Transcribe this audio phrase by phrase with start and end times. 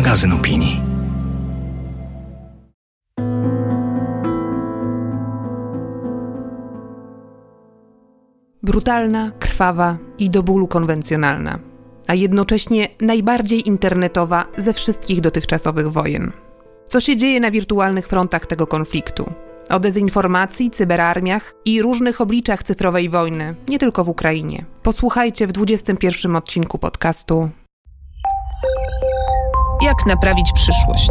[0.00, 0.80] magazyn opinii.
[8.62, 11.58] Brutalna, krwawa i do bólu konwencjonalna,
[12.06, 16.32] a jednocześnie najbardziej internetowa ze wszystkich dotychczasowych wojen.
[16.86, 19.32] Co się dzieje na wirtualnych frontach tego konfliktu?
[19.70, 24.64] O dezinformacji, cyberarmiach i różnych obliczach cyfrowej wojny, nie tylko w Ukrainie.
[24.82, 27.50] Posłuchajcie w 21 odcinku podcastu
[29.82, 31.10] Jak naprawić przyszłość?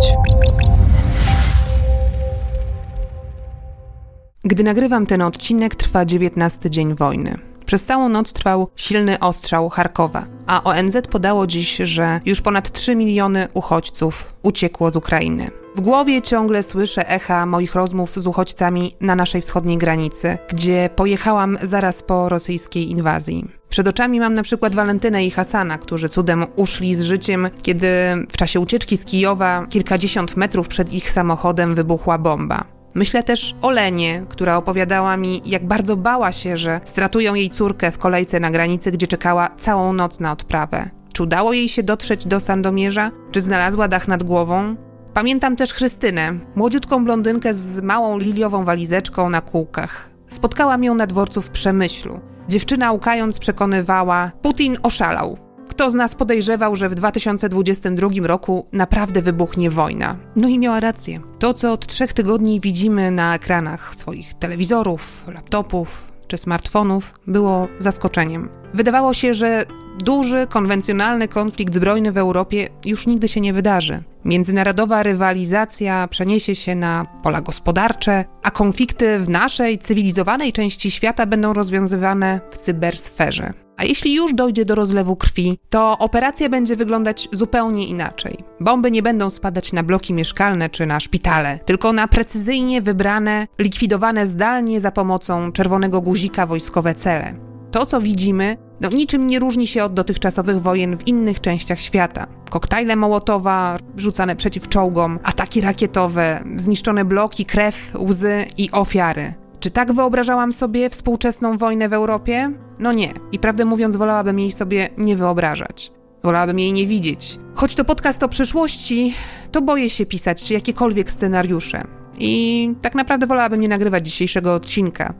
[4.44, 7.49] Gdy nagrywam ten odcinek, trwa 19 dzień wojny.
[7.70, 12.96] Przez całą noc trwał silny ostrzał Charkowa, a ONZ podało dziś, że już ponad 3
[12.96, 15.52] miliony uchodźców uciekło z Ukrainy.
[15.76, 21.58] W głowie ciągle słyszę echa moich rozmów z uchodźcami na naszej wschodniej granicy, gdzie pojechałam
[21.62, 23.46] zaraz po rosyjskiej inwazji.
[23.70, 27.88] Przed oczami mam na przykład Walentynę i Hasana, którzy cudem uszli z życiem, kiedy
[28.30, 32.79] w czasie ucieczki z Kijowa kilkadziesiąt metrów przed ich samochodem wybuchła bomba.
[32.94, 37.92] Myślę też o Lenie, która opowiadała mi, jak bardzo bała się, że stratują jej córkę
[37.92, 40.90] w kolejce na granicy, gdzie czekała całą noc na odprawę.
[41.14, 43.12] Czy udało jej się dotrzeć do Sandomierza?
[43.32, 44.76] Czy znalazła dach nad głową?
[45.14, 50.10] Pamiętam też Chrystynę, młodziutką blondynkę z małą liliową walizeczką na kółkach.
[50.30, 52.20] Spotkałam ją na dworcu w Przemyślu.
[52.48, 55.49] Dziewczyna łkając przekonywała, Putin oszalał.
[55.80, 60.16] Kto z nas podejrzewał, że w 2022 roku naprawdę wybuchnie wojna?
[60.36, 61.22] No i miała rację.
[61.40, 68.50] To, co od trzech tygodni widzimy na ekranach swoich telewizorów, laptopów czy smartfonów, było zaskoczeniem.
[68.74, 69.66] Wydawało się, że
[70.00, 74.04] duży, konwencjonalny konflikt zbrojny w Europie już nigdy się nie wydarzy.
[74.26, 81.54] Międzynarodowa rywalizacja przeniesie się na pola gospodarcze, a konflikty w naszej cywilizowanej części świata będą
[81.54, 83.54] rozwiązywane w cybersferze.
[83.80, 88.38] A jeśli już dojdzie do rozlewu krwi, to operacja będzie wyglądać zupełnie inaczej.
[88.60, 94.26] Bomby nie będą spadać na bloki mieszkalne czy na szpitale, tylko na precyzyjnie wybrane, likwidowane
[94.26, 97.34] zdalnie za pomocą czerwonego guzika wojskowe cele.
[97.72, 102.28] To, co widzimy, no, niczym nie różni się od dotychczasowych wojen w innych częściach świata.
[102.50, 109.34] Koktajle Mołotowa rzucane przeciw czołgom, ataki rakietowe, zniszczone bloki, krew, łzy i ofiary.
[109.60, 112.52] Czy tak wyobrażałam sobie współczesną wojnę w Europie?
[112.80, 113.14] No nie.
[113.32, 115.92] I prawdę mówiąc, wolałabym jej sobie nie wyobrażać.
[116.24, 117.40] Wolałabym jej nie widzieć.
[117.56, 119.14] Choć to podcast o przyszłości,
[119.52, 121.84] to boję się pisać jakiekolwiek scenariusze.
[122.18, 125.14] I tak naprawdę wolałabym nie nagrywać dzisiejszego odcinka,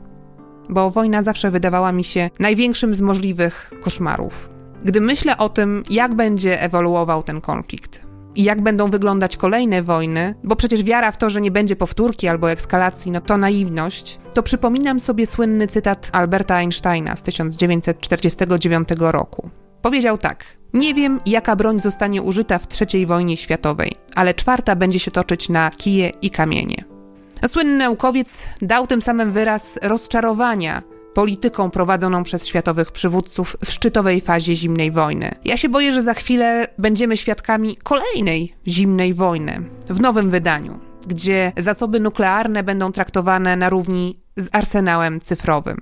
[0.68, 4.50] bo wojna zawsze wydawała mi się największym z możliwych koszmarów.
[4.84, 10.34] Gdy myślę o tym, jak będzie ewoluował ten konflikt i jak będą wyglądać kolejne wojny,
[10.44, 14.42] bo przecież wiara w to, że nie będzie powtórki albo ekskalacji, no to naiwność, to
[14.42, 19.50] przypominam sobie słynny cytat Alberta Einsteina z 1949 roku.
[19.82, 24.98] Powiedział tak: Nie wiem, jaka broń zostanie użyta w III wojnie światowej, ale czwarta będzie
[24.98, 26.84] się toczyć na kije i kamienie.
[27.48, 30.82] Słynny naukowiec dał tym samym wyraz rozczarowania
[31.14, 35.30] polityką prowadzoną przez światowych przywódców w szczytowej fazie zimnej wojny.
[35.44, 41.52] Ja się boję, że za chwilę będziemy świadkami kolejnej zimnej wojny w nowym wydaniu, gdzie
[41.56, 45.78] zasoby nuklearne będą traktowane na równi z arsenałem cyfrowym.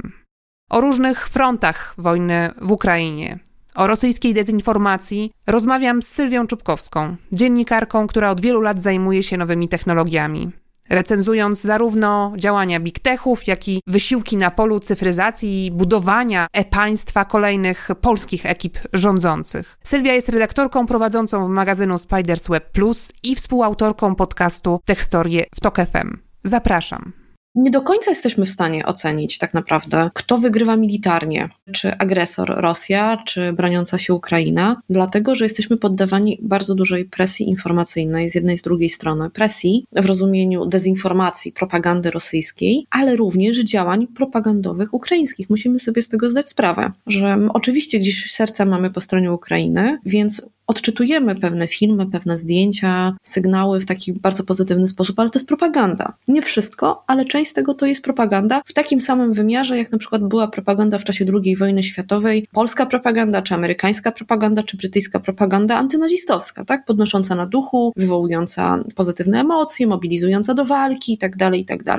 [0.70, 3.38] O różnych frontach wojny w Ukrainie,
[3.74, 9.68] o rosyjskiej dezinformacji rozmawiam z Sylwią Czubkowską, dziennikarką, która od wielu lat zajmuje się nowymi
[9.68, 10.50] technologiami
[10.90, 17.88] recenzując zarówno działania big techów, jak i wysiłki na polu cyfryzacji i budowania e-państwa kolejnych
[18.00, 19.78] polskich ekip rządzących.
[19.84, 26.16] Sylwia jest redaktorką prowadzącą magazynu Spiders Web Plus i współautorką podcastu Techstorie w TOK FM.
[26.44, 27.17] Zapraszam
[27.58, 33.16] nie do końca jesteśmy w stanie ocenić tak naprawdę, kto wygrywa militarnie, czy agresor Rosja,
[33.26, 38.58] czy broniąca się Ukraina, dlatego że jesteśmy poddawani bardzo dużej presji informacyjnej z jednej i
[38.58, 39.30] z drugiej strony.
[39.30, 45.50] Presji w rozumieniu dezinformacji, propagandy rosyjskiej, ale również działań propagandowych ukraińskich.
[45.50, 50.42] Musimy sobie z tego zdać sprawę, że oczywiście gdzieś serca mamy po stronie Ukrainy, więc
[50.68, 56.12] odczytujemy pewne filmy, pewne zdjęcia, sygnały w taki bardzo pozytywny sposób, ale to jest propaganda.
[56.28, 59.98] Nie wszystko, ale część z tego to jest propaganda w takim samym wymiarze, jak na
[59.98, 65.20] przykład była propaganda w czasie II wojny światowej, polska propaganda, czy amerykańska propaganda, czy brytyjska
[65.20, 66.84] propaganda antynazistowska, tak?
[66.84, 71.98] Podnosząca na duchu, wywołująca pozytywne emocje, mobilizująca do walki itd., tak itd.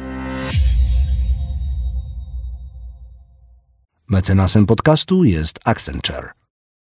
[4.11, 6.29] Mecenasem podcastu jest Accenture.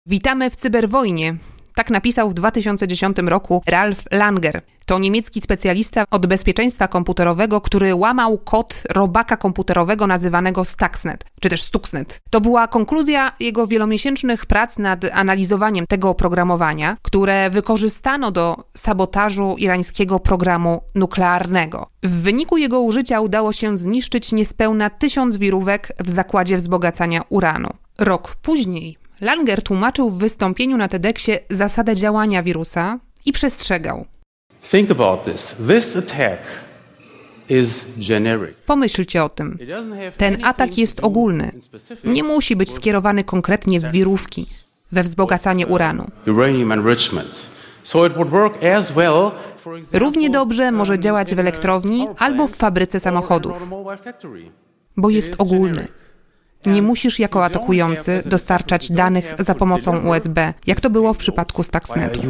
[0.07, 1.37] Witamy w cyberwojnie.
[1.81, 4.63] Tak napisał w 2010 roku Ralf Langer.
[4.87, 11.63] To niemiecki specjalista od bezpieczeństwa komputerowego, który łamał kod robaka komputerowego nazywanego Stuxnet, czy też
[11.63, 12.21] Stuxnet.
[12.31, 20.19] To była konkluzja jego wielomiesięcznych prac nad analizowaniem tego oprogramowania, które wykorzystano do sabotażu irańskiego
[20.19, 21.87] programu nuklearnego.
[22.03, 27.69] W wyniku jego użycia udało się zniszczyć niespełna tysiąc wirówek w zakładzie wzbogacania uranu.
[27.99, 34.05] Rok później Langer tłumaczył w wystąpieniu na TEDxie zasadę działania wirusa i przestrzegał.
[34.71, 35.57] Think about this.
[35.69, 36.43] This attack.
[38.67, 39.59] Pomyślcie o tym.
[40.17, 41.53] Ten atak jest ogólny.
[42.05, 44.47] Nie musi być skierowany konkretnie w wirówki,
[44.93, 46.07] we wzbogacanie uranu.
[49.93, 53.69] Równie dobrze może działać w elektrowni albo w fabryce samochodów,
[54.97, 55.89] bo jest ogólny.
[56.67, 62.21] Nie musisz jako atakujący dostarczać danych za pomocą USB, jak to było w przypadku Stuxnetu.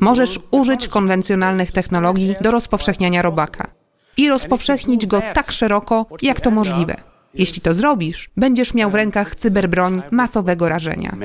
[0.00, 3.70] Możesz użyć konwencjonalnych technologii do rozpowszechniania robaka
[4.16, 6.96] i rozpowszechnić go tak szeroko, jak to możliwe.
[7.34, 11.16] Jeśli to zrobisz, będziesz miał w rękach cyberbroń masowego rażenia.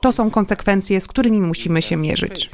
[0.00, 2.50] To są konsekwencje, z którymi musimy się mierzyć.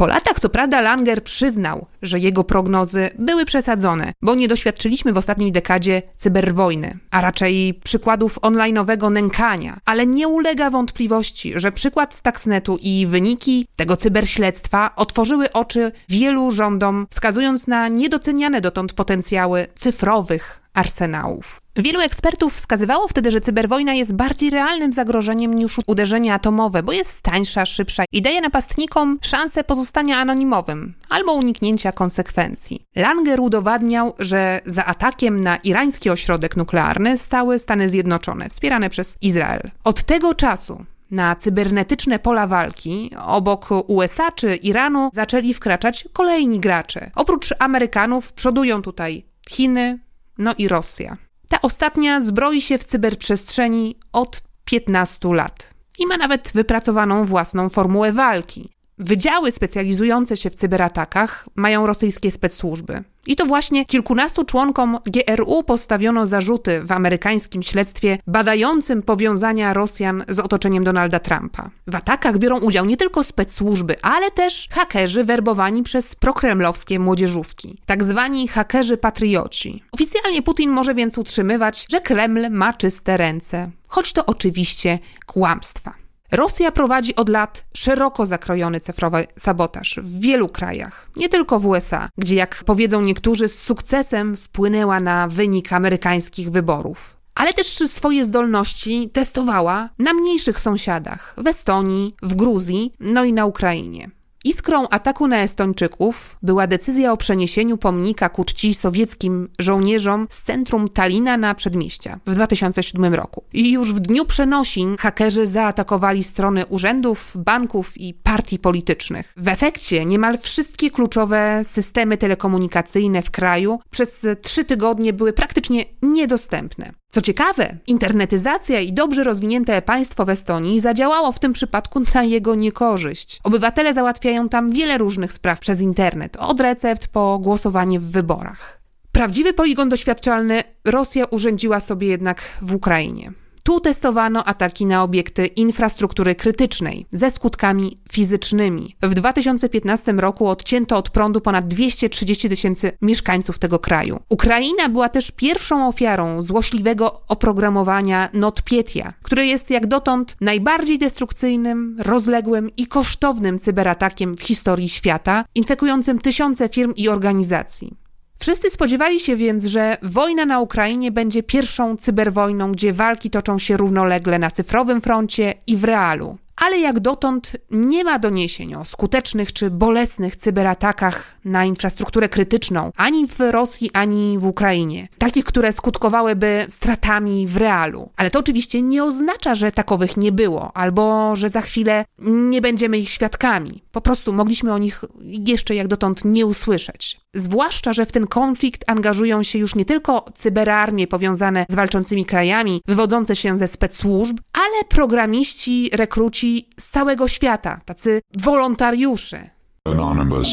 [0.00, 5.16] Po latach, co prawda, Langer przyznał, że jego prognozy były przesadzone, bo nie doświadczyliśmy w
[5.16, 9.78] ostatniej dekadzie cyberwojny, a raczej przykładów online'owego nękania.
[9.84, 17.06] Ale nie ulega wątpliwości, że przykład Stuxnetu i wyniki tego cyberśledztwa otworzyły oczy wielu rządom,
[17.10, 21.59] wskazując na niedoceniane dotąd potencjały cyfrowych arsenałów.
[21.76, 27.22] Wielu ekspertów wskazywało wtedy, że cyberwojna jest bardziej realnym zagrożeniem niż uderzenie atomowe, bo jest
[27.22, 32.86] tańsza, szybsza i daje napastnikom szansę pozostania anonimowym albo uniknięcia konsekwencji.
[32.96, 39.70] Langer udowadniał, że za atakiem na irański ośrodek nuklearny stały Stany Zjednoczone, wspierane przez Izrael.
[39.84, 47.10] Od tego czasu na cybernetyczne pola walki obok USA czy Iranu zaczęli wkraczać kolejni gracze.
[47.14, 49.98] Oprócz Amerykanów przodują tutaj Chiny,
[50.38, 51.29] no i Rosja.
[51.50, 58.12] Ta ostatnia zbroi się w cyberprzestrzeni od 15 lat i ma nawet wypracowaną własną formułę
[58.12, 58.68] walki.
[58.98, 63.04] Wydziały specjalizujące się w cyberatakach mają rosyjskie specsłużby.
[63.30, 70.38] I to właśnie kilkunastu członkom GRU postawiono zarzuty w amerykańskim śledztwie badającym powiązania Rosjan z
[70.38, 71.70] otoczeniem Donalda Trumpa.
[71.86, 78.04] W atakach biorą udział nie tylko specsłużby, ale też hakerzy werbowani przez prokremlowskie młodzieżówki, tak
[78.04, 79.82] zwani hakerzy patrioci.
[79.92, 85.99] Oficjalnie Putin może więc utrzymywać, że Kreml ma czyste ręce, choć to oczywiście kłamstwa.
[86.32, 92.08] Rosja prowadzi od lat szeroko zakrojony cyfrowy sabotaż w wielu krajach, nie tylko w USA,
[92.18, 97.16] gdzie, jak powiedzą niektórzy, z sukcesem wpłynęła na wynik amerykańskich wyborów.
[97.34, 103.46] Ale też swoje zdolności testowała na mniejszych sąsiadach w Estonii, w Gruzji, no i na
[103.46, 104.10] Ukrainie.
[104.44, 110.88] Iskrą ataku na Estończyków była decyzja o przeniesieniu pomnika ku czci sowieckim żołnierzom z centrum
[110.88, 113.44] Talina na przedmieścia w 2007 roku.
[113.52, 119.32] I już w dniu przenosin hakerzy zaatakowali strony urzędów, banków i partii politycznych.
[119.36, 126.92] W efekcie niemal wszystkie kluczowe systemy telekomunikacyjne w kraju przez trzy tygodnie były praktycznie niedostępne.
[127.12, 132.54] Co ciekawe, internetyzacja i dobrze rozwinięte państwo w Estonii zadziałało w tym przypadku na jego
[132.54, 133.40] niekorzyść.
[133.44, 138.80] Obywatele załatwiają tam wiele różnych spraw przez internet, od recept po głosowanie w wyborach.
[139.12, 143.32] Prawdziwy poligon doświadczalny Rosja urządziła sobie jednak w Ukrainie.
[143.62, 148.96] Tu testowano ataki na obiekty infrastruktury krytycznej ze skutkami fizycznymi.
[149.02, 154.20] W 2015 roku odcięto od prądu ponad 230 tysięcy mieszkańców tego kraju.
[154.28, 162.70] Ukraina była też pierwszą ofiarą złośliwego oprogramowania NotPetya, które jest jak dotąd najbardziej destrukcyjnym, rozległym
[162.76, 167.99] i kosztownym cyberatakiem w historii świata, infekującym tysiące firm i organizacji.
[168.40, 173.76] Wszyscy spodziewali się więc, że wojna na Ukrainie będzie pierwszą cyberwojną, gdzie walki toczą się
[173.76, 176.38] równolegle na cyfrowym froncie i w realu.
[176.60, 183.26] ale jak dotąd nie ma doniesień o skutecznych czy bolesnych cyberatakach na infrastrukturę krytyczną ani
[183.26, 185.08] w Rosji, ani w Ukrainie.
[185.18, 188.10] Takich, które skutkowałyby stratami w realu.
[188.16, 192.98] Ale to oczywiście nie oznacza, że takowych nie było, albo że za chwilę nie będziemy
[192.98, 193.82] ich świadkami.
[193.92, 197.20] Po prostu mogliśmy o nich jeszcze jak dotąd nie usłyszeć.
[197.34, 202.80] Zwłaszcza, że w ten konflikt angażują się już nie tylko cyberarmie powiązane z walczącymi krajami,
[202.86, 209.50] wywodzące się ze specsłużb, ale programiści, rekruci z całego świata, tacy wolontariusze.
[209.84, 210.48] Anonymous.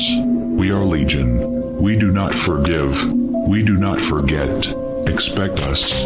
[0.58, 1.40] We are legion.
[1.82, 3.06] We do not forgive.
[3.50, 4.68] We do not forget.
[5.06, 6.04] Expect us.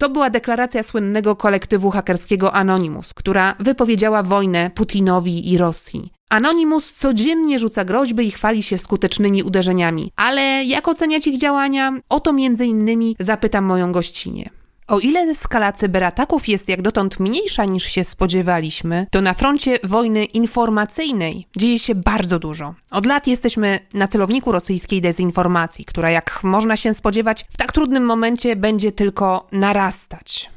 [0.00, 6.10] To była deklaracja słynnego kolektywu hakerskiego Anonymous, która wypowiedziała wojnę Putinowi i Rosji.
[6.30, 11.92] Anonymous codziennie rzuca groźby i chwali się skutecznymi uderzeniami, ale jak oceniać ich działania?
[12.08, 14.50] O to między innymi zapytam moją gościnie.
[14.90, 20.24] O ile skala cyberataków jest jak dotąd mniejsza niż się spodziewaliśmy, to na froncie wojny
[20.24, 22.74] informacyjnej dzieje się bardzo dużo.
[22.90, 28.04] Od lat jesteśmy na celowniku rosyjskiej dezinformacji, która jak można się spodziewać w tak trudnym
[28.04, 30.50] momencie będzie tylko narastać.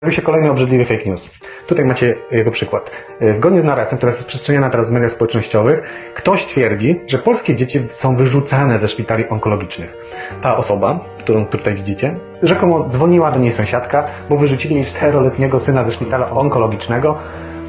[0.00, 1.30] Pojawił się kolejny obrzydliwy fake news.
[1.66, 2.90] Tutaj macie jego przykład.
[3.20, 5.82] E, zgodnie z narracją, która jest rozprzestrzeniana teraz w mediach społecznościowych,
[6.14, 9.90] ktoś twierdzi, że polskie dzieci są wyrzucane ze szpitali onkologicznych.
[10.42, 15.84] Ta osoba, którą tutaj widzicie, rzekomo dzwoniła do niej sąsiadka, bo wyrzucili jej czteroletniego syna
[15.84, 17.18] ze szpitala onkologicznego,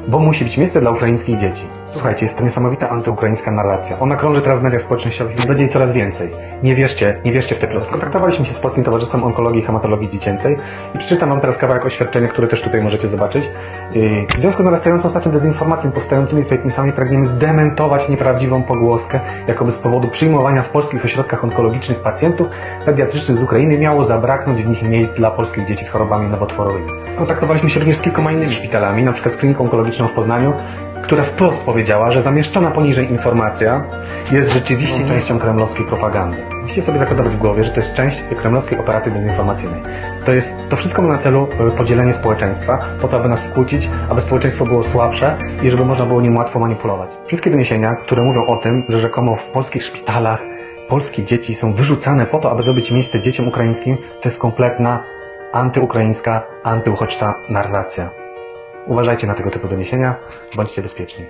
[0.08, 1.66] bo musi być miejsce dla ukraińskich dzieci.
[1.86, 3.98] Słuchajcie, jest to niesamowita antyukraińska narracja.
[4.00, 6.30] Ona krąży teraz w mediach społecznościowych i będzie jej coraz więcej.
[6.62, 7.88] Nie wierzcie, nie wierzcie w te plotki.
[7.88, 10.56] Skontaktowaliśmy się z Polskim Towarzystwem Onkologii i Hematologii Dziecięcej
[10.94, 13.50] i przeczytam wam teraz kawałek oświadczenia, które też tutaj możecie zobaczyć.
[14.36, 19.78] W związku z narastającą ostatnią dezinformacją powstającymi fake newsami pragniemy zdementować nieprawdziwą pogłoskę, jakoby z
[19.78, 22.46] powodu przyjmowania w polskich ośrodkach onkologicznych pacjentów
[22.86, 26.86] pediatrycznych z Ukrainy miało zabraknąć w nich miejsc dla polskich dzieci z chorobami nowotworowymi.
[27.18, 29.30] Kontaktowaliśmy się również z kilkoma innymi szpitalami, np.
[29.30, 30.52] z kliniką onkologiczną w Poznaniu,
[31.02, 33.84] która wprost powiedziała, że zamieszczona poniżej informacja
[34.32, 35.18] jest rzeczywiście mhm.
[35.18, 36.36] częścią kremlowskiej propagandy.
[36.62, 39.82] Musicie sobie zakodować w głowie, że to jest część kremlowskiej operacji dezinformacyjnej.
[40.24, 43.90] To, jest, to wszystko ma na celu e, podzielenie społeczeństwa, po to, aby nas skłócić,
[44.08, 47.10] aby społeczeństwo było słabsze i żeby można było nim łatwo manipulować.
[47.26, 50.40] Wszystkie doniesienia, które mówią o tym, że rzekomo w polskich szpitalach
[50.88, 55.02] polskie dzieci są wyrzucane po to, aby zrobić miejsce dzieciom ukraińskim, to jest kompletna
[55.52, 58.17] antyukraińska, antyuchodźcza narracja.
[58.88, 60.16] Uważajcie na tego typu doniesienia,
[60.56, 61.24] bądźcie bezpieczni.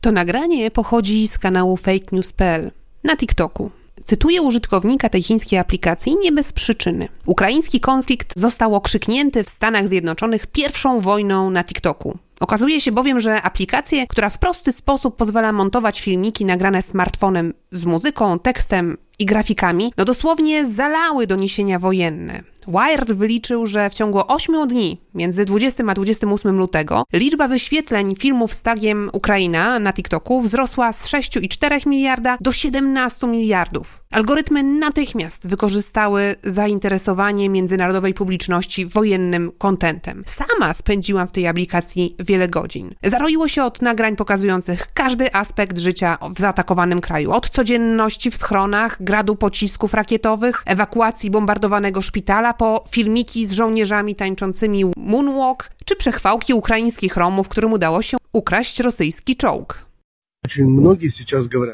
[0.00, 2.70] To nagranie pochodzi z kanału fakenews.pl
[3.04, 3.70] na TikToku.
[4.04, 7.08] Cytuję użytkownika tej chińskiej aplikacji nie bez przyczyny.
[7.26, 12.18] Ukraiński konflikt został okrzyknięty w Stanach Zjednoczonych pierwszą wojną na TikToku.
[12.40, 17.84] Okazuje się bowiem, że aplikację, która w prosty sposób pozwala montować filmiki nagrane smartfonem z
[17.84, 22.42] muzyką, tekstem i grafikami, no dosłownie zalały doniesienia wojenne.
[22.68, 28.54] Wired wyliczył, że w ciągu 8 dni, między 20 a 28 lutego, liczba wyświetleń filmów
[28.54, 34.04] z tagiem Ukraina na TikToku wzrosła z 6,4 miliarda do 17 miliardów.
[34.10, 40.24] Algorytmy natychmiast wykorzystały zainteresowanie międzynarodowej publiczności wojennym kontentem.
[40.26, 42.94] Sama spędziłam w tej aplikacji wiele godzin.
[43.02, 47.32] Zaroiło się od nagrań pokazujących każdy aspekt życia w zaatakowanym kraju.
[47.32, 54.84] Od codzienności w schronach, gradu pocisków rakietowych, ewakuacji bombardowanego szpitala, po filmiki z żołnierzami tańczącymi
[54.96, 59.86] moonwalk, czy przechwałki ukraińskich Romów, którym udało się ukraść rosyjski czołg.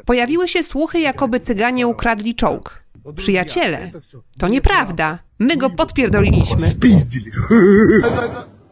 [0.04, 2.82] Pojawiły się słuchy, jakoby Cyganie ukradli czołg.
[3.16, 3.90] Przyjaciele,
[4.38, 5.18] to nieprawda.
[5.38, 6.74] My go podpierdoliliśmy.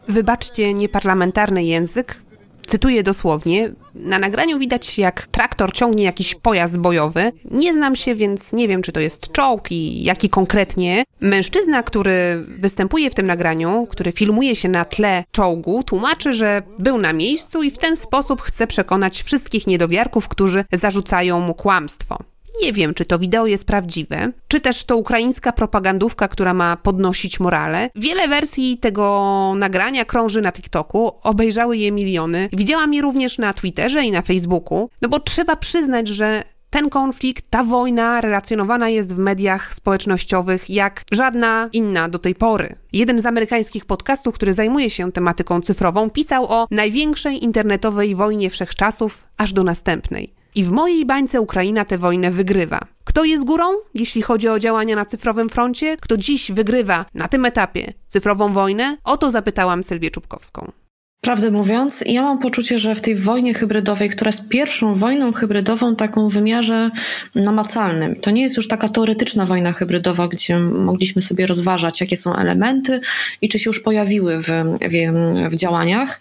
[0.08, 2.20] Wybaczcie nieparlamentarny język,
[2.68, 3.72] Cytuję dosłownie.
[3.94, 7.32] Na nagraniu widać, jak traktor ciągnie jakiś pojazd bojowy.
[7.50, 11.04] Nie znam się, więc nie wiem, czy to jest czołg i jaki konkretnie.
[11.20, 16.98] Mężczyzna, który występuje w tym nagraniu, który filmuje się na tle czołgu, tłumaczy, że był
[16.98, 22.18] na miejscu i w ten sposób chce przekonać wszystkich niedowiarków, którzy zarzucają mu kłamstwo.
[22.62, 27.40] Nie wiem, czy to wideo jest prawdziwe, czy też to ukraińska propagandówka, która ma podnosić
[27.40, 27.90] morale.
[27.94, 32.48] Wiele wersji tego nagrania krąży na TikToku, obejrzały je miliony.
[32.52, 37.44] Widziałam je również na Twitterze i na Facebooku, no bo trzeba przyznać, że ten konflikt,
[37.50, 42.74] ta wojna relacjonowana jest w mediach społecznościowych jak żadna inna do tej pory.
[42.92, 49.24] Jeden z amerykańskich podcastów, który zajmuje się tematyką cyfrową, pisał o największej internetowej wojnie wszechczasów
[49.36, 50.37] aż do następnej.
[50.58, 52.80] I w mojej bańce Ukraina tę wojnę wygrywa.
[53.04, 55.96] Kto jest górą, jeśli chodzi o działania na cyfrowym froncie?
[56.00, 58.96] Kto dziś wygrywa na tym etapie cyfrową wojnę?
[59.04, 60.72] O to zapytałam Sylwię Czubkowską.
[61.20, 65.96] Prawdę mówiąc, ja mam poczucie, że w tej wojnie hybrydowej, która jest pierwszą wojną hybrydową
[65.96, 66.90] taką w wymiarze
[67.34, 72.36] namacalnym, to nie jest już taka teoretyczna wojna hybrydowa, gdzie mogliśmy sobie rozważać, jakie są
[72.36, 73.00] elementy
[73.42, 74.46] i czy się już pojawiły w,
[74.80, 76.20] w, w działaniach.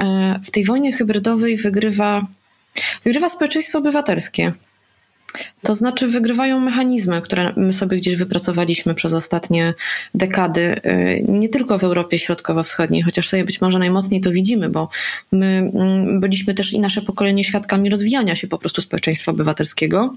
[0.00, 2.26] E, w tej wojnie hybrydowej wygrywa,
[3.04, 4.52] wygrywa społeczeństwo obywatelskie.
[5.62, 9.74] To znaczy wygrywają mechanizmy, które my sobie gdzieś wypracowaliśmy przez ostatnie
[10.14, 14.88] dekady, y, nie tylko w Europie Środkowo-Wschodniej, chociaż tutaj być może najmocniej to widzimy, bo
[15.32, 20.14] my mm, byliśmy też i nasze pokolenie świadkami rozwijania się po prostu społeczeństwa obywatelskiego,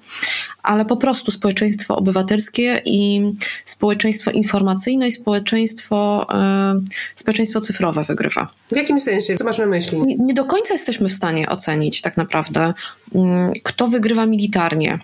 [0.64, 3.22] ale po prostu społeczeństwo obywatelskie i
[3.66, 6.28] społeczeństwo informacyjne i społeczeństwo,
[6.78, 8.48] y, społeczeństwo cyfrowe wygrywa.
[8.72, 9.36] W jakim sensie?
[9.36, 10.02] Co masz na myśli?
[10.02, 12.74] Nie, nie do końca jesteśmy w stanie ocenić tak naprawdę,
[13.16, 15.00] mm, kto wygrywa militarnie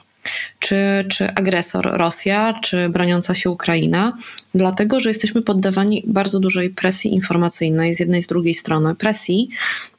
[0.59, 4.17] czy, czy agresor Rosja, czy broniąca się Ukraina,
[4.55, 8.95] dlatego że jesteśmy poddawani bardzo dużej presji informacyjnej z jednej z drugiej strony.
[8.95, 9.49] Presji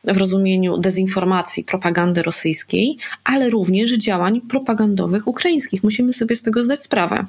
[0.05, 5.85] w rozumieniu dezinformacji, propagandy rosyjskiej, ale również działań propagandowych ukraińskich.
[5.85, 7.27] Musimy sobie z tego zdać sprawę,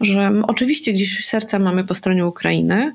[0.00, 2.92] że oczywiście gdzieś serca mamy po stronie Ukrainy,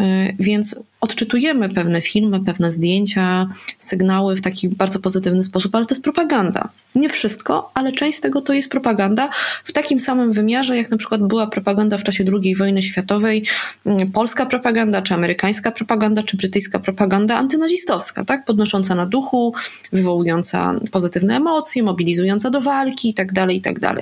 [0.00, 0.04] y,
[0.38, 6.04] więc odczytujemy pewne filmy, pewne zdjęcia, sygnały w taki bardzo pozytywny sposób, ale to jest
[6.04, 6.68] propaganda.
[6.94, 9.30] Nie wszystko, ale część z tego to jest propaganda
[9.64, 13.44] w takim samym wymiarze, jak na przykład była propaganda w czasie II wojny światowej,
[13.86, 18.44] mm, polska propaganda, czy amerykańska propaganda, czy brytyjska propaganda antynazistowska, tak?
[18.44, 19.54] podnosząca na duchu,
[19.92, 23.80] wywołująca pozytywne emocje, mobilizująca do walki itd., tak itd.
[23.80, 23.98] Tak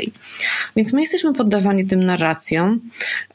[0.77, 2.81] Więc my jesteśmy poddawani tym narracjom.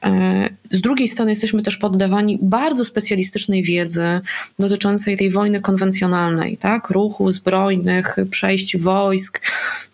[0.03, 4.21] E, z drugiej strony jesteśmy też poddawani bardzo specjalistycznej wiedzy
[4.59, 6.89] dotyczącej tej wojny konwencjonalnej, tak?
[6.89, 9.41] ruchów zbrojnych, przejść wojsk,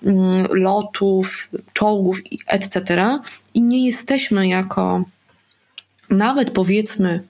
[0.04, 2.18] mm, lotów, czołgów,
[2.48, 3.06] etc.
[3.54, 5.04] I nie jesteśmy jako
[6.10, 7.24] nawet powiedzmy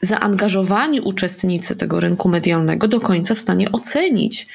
[0.00, 4.46] zaangażowani uczestnicy tego rynku medialnego do końca w stanie ocenić,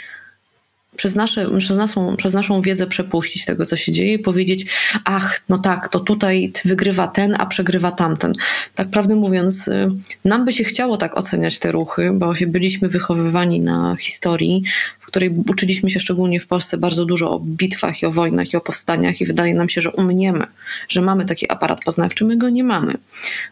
[0.97, 4.65] przez, nasze, przez, naszą, przez naszą wiedzę przepuścić tego, co się dzieje i powiedzieć,
[5.03, 8.33] ach, no tak, to tutaj wygrywa ten, a przegrywa tamten.
[8.75, 9.89] Tak prawdę mówiąc, y,
[10.25, 14.63] nam by się chciało tak oceniać te ruchy, bo się byliśmy wychowywani na historii,
[15.07, 18.57] w której uczyliśmy się szczególnie w Polsce bardzo dużo o bitwach i o wojnach i
[18.57, 20.43] o powstaniach i wydaje nam się, że umniemy,
[20.87, 22.93] że mamy taki aparat poznawczy, my go nie mamy.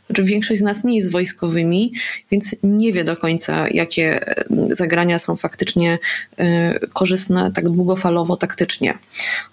[0.05, 1.93] Znaczy większość z nas nie jest wojskowymi,
[2.31, 5.99] więc nie wie do końca, jakie y, zagrania są faktycznie
[6.39, 6.43] y,
[6.93, 8.97] korzystne tak długofalowo, taktycznie.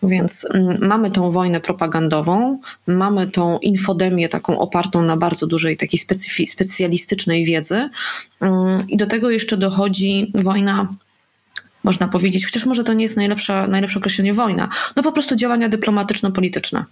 [0.02, 6.00] Więc mm, mamy tą wojnę propagandową, mamy tą infodemię taką opartą na bardzo dużej takiej
[6.46, 7.88] specjalistycznej wiedzy
[8.40, 10.94] mm, i do tego jeszcze dochodzi wojna
[11.84, 15.68] można powiedzieć, chociaż może to nie jest najlepsze, najlepsze określenie wojna, no po prostu działania
[15.68, 16.84] dyplomatyczno-polityczne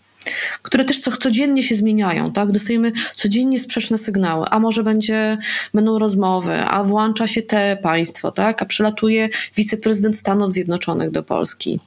[0.62, 2.52] które też co, codziennie się zmieniają, tak?
[2.52, 5.38] Dostajemy codziennie sprzeczne sygnały, a może będzie,
[5.74, 8.62] będą rozmowy, a włącza się te państwo, tak?
[8.62, 11.80] A przylatuje wiceprezydent Stanów Zjednoczonych do Polski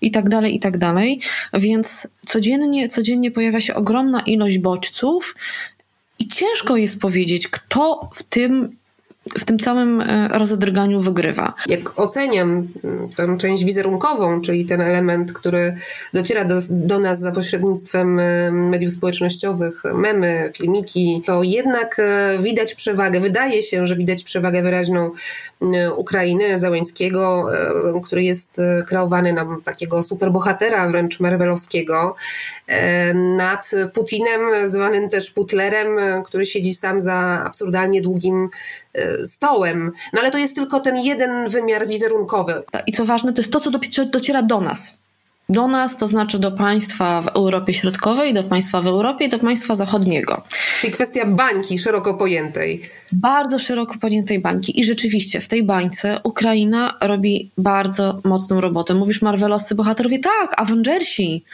[0.00, 1.20] i tak dalej, i tak dalej.
[1.54, 5.34] Więc codziennie, codziennie pojawia się ogromna ilość bodźców
[6.18, 8.76] i ciężko jest powiedzieć, kto w tym
[9.38, 11.54] w tym całym e, rozedrganiu wygrywa.
[11.66, 15.76] Jak oceniam mm, tę część wizerunkową, czyli ten element, który
[16.14, 22.74] dociera do, do nas za pośrednictwem e, mediów społecznościowych, memy, filmiki, to jednak e, widać
[22.74, 25.10] przewagę, wydaje się, że widać przewagę wyraźną
[25.96, 27.48] Ukrainy, Załęckiego,
[28.04, 32.14] który jest kreowany na takiego superbohatera, wręcz marvelowskiego,
[33.36, 35.88] nad Putinem, zwanym też Putlerem,
[36.24, 38.48] który siedzi sam za absurdalnie długim
[39.24, 39.92] stołem.
[40.12, 42.62] No ale to jest tylko ten jeden wymiar wizerunkowy.
[42.86, 44.94] I co ważne, to jest to, co dociera do nas.
[45.50, 49.38] Do nas, to znaczy do państwa w Europie Środkowej, do państwa w Europie i do
[49.38, 50.42] państwa zachodniego.
[50.80, 52.82] Czyli kwestia bańki szeroko pojętej.
[53.12, 54.80] Bardzo szeroko pojętej bańki.
[54.80, 58.94] I rzeczywiście w tej bańce Ukraina robi bardzo mocną robotę.
[58.94, 60.18] Mówisz marvelowscy bohaterowie?
[60.18, 61.44] Tak, Avengersi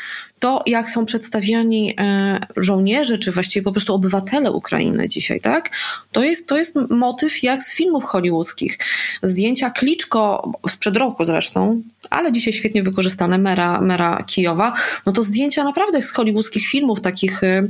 [0.45, 5.71] to, jak są przedstawiani e, żołnierze, czy właściwie po prostu obywatele Ukrainy dzisiaj, tak?
[6.13, 8.79] To jest, to jest motyw jak z filmów hollywoodzkich.
[9.23, 14.75] Zdjęcia Kliczko, sprzed roku zresztą, ale dzisiaj świetnie wykorzystane, mera, mera Kijowa,
[15.07, 17.69] no to zdjęcia naprawdę z hollywoodzkich filmów, takich e,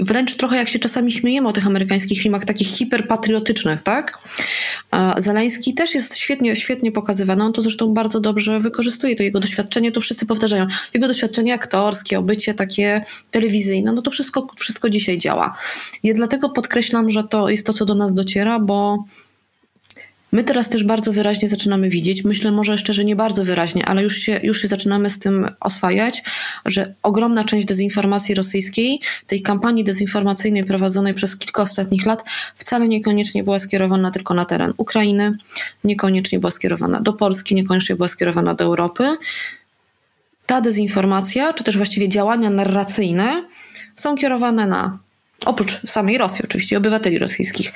[0.00, 4.18] wręcz trochę jak się czasami śmiejemy o tych amerykańskich filmach, takich hiperpatriotycznych, tak?
[5.16, 9.92] Zeleński też jest świetnie, świetnie pokazywany, on to zresztą bardzo dobrze wykorzystuje, to jego doświadczenie,
[9.92, 15.56] to wszyscy powtarzają, jego doświadczenie aktorskie, obycie takie telewizyjne, no to wszystko, wszystko dzisiaj działa.
[16.02, 19.04] Ja dlatego podkreślam, że to jest to, co do nas dociera, bo
[20.32, 24.02] My teraz też bardzo wyraźnie zaczynamy widzieć, myślę może jeszcze, że nie bardzo wyraźnie, ale
[24.02, 26.22] już się, już się zaczynamy z tym oswajać,
[26.66, 33.44] że ogromna część dezinformacji rosyjskiej, tej kampanii dezinformacyjnej prowadzonej przez kilka ostatnich lat, wcale niekoniecznie
[33.44, 35.36] była skierowana tylko na teren Ukrainy,
[35.84, 39.04] niekoniecznie była skierowana do Polski, niekoniecznie była skierowana do Europy.
[40.46, 43.44] Ta dezinformacja, czy też właściwie działania narracyjne
[43.94, 44.98] są kierowane na
[45.46, 47.72] oprócz samej Rosji oczywiście, obywateli rosyjskich,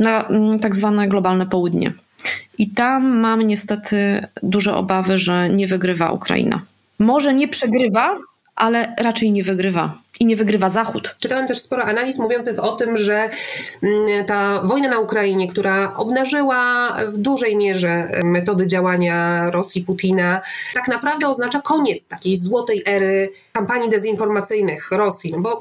[0.00, 1.92] na mm, tak zwane globalne południe.
[2.58, 6.62] I tam mam niestety duże obawy, że nie wygrywa Ukraina.
[6.98, 8.18] Może nie przegrywa,
[8.56, 11.16] ale raczej nie wygrywa i nie wygrywa Zachód.
[11.20, 13.30] Czytałem też sporo analiz mówiących o tym, że
[13.82, 20.40] mm, ta wojna na Ukrainie, która obnażyła w dużej mierze metody działania Rosji Putina,
[20.74, 25.32] tak naprawdę oznacza koniec takiej złotej ery kampanii dezinformacyjnych Rosji.
[25.32, 25.58] No bo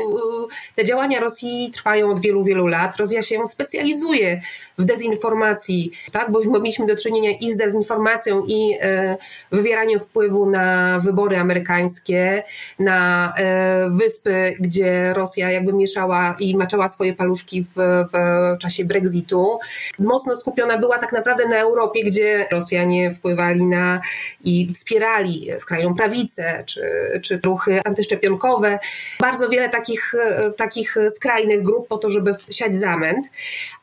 [0.76, 2.98] te działania Rosji trwają od wielu, wielu lat.
[2.98, 4.42] Rosja się specjalizuje
[4.78, 6.32] w dezinformacji, tak?
[6.32, 9.18] bo mieliśmy do czynienia i z dezinformacją, i e,
[9.52, 12.44] wywieraniem wpływu na wybory amerykańskie,
[12.80, 17.74] na e, wyspy gdzie Rosja jakby mieszała i maczała swoje paluszki w,
[18.14, 19.60] w czasie Brexitu.
[20.00, 24.02] Mocno skupiona była tak naprawdę na Europie, gdzie Rosjanie wpływali na
[24.44, 26.82] i wspierali skrajną prawicę czy,
[27.24, 28.80] czy ruchy antyszczepionkowe.
[29.20, 30.16] Bardzo wiele takich,
[30.58, 33.28] takich skrajnych grup po to, żeby siać zamęt.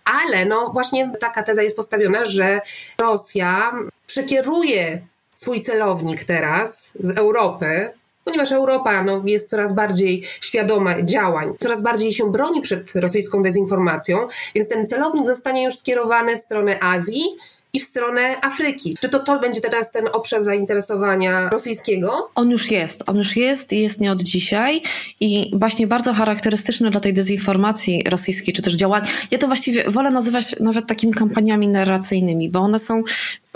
[0.04, 2.60] Ale no właśnie taka teza jest postawiona, że
[3.00, 3.72] Rosja
[4.06, 5.00] przekieruje
[5.30, 7.90] swój celownik teraz z Europy
[8.24, 14.18] ponieważ Europa no, jest coraz bardziej świadoma działań, coraz bardziej się broni przed rosyjską dezinformacją,
[14.54, 17.24] więc ten celownik zostanie już skierowany w stronę Azji,
[17.74, 18.96] i w stronę Afryki.
[19.00, 22.30] Czy to to będzie teraz ten obszar zainteresowania rosyjskiego?
[22.34, 24.82] On już jest, on już jest i jest nie od dzisiaj
[25.20, 29.02] i właśnie bardzo charakterystyczny dla tej dezinformacji rosyjskiej, czy też działań.
[29.30, 33.02] Ja to właściwie wolę nazywać nawet takimi kampaniami narracyjnymi, bo one są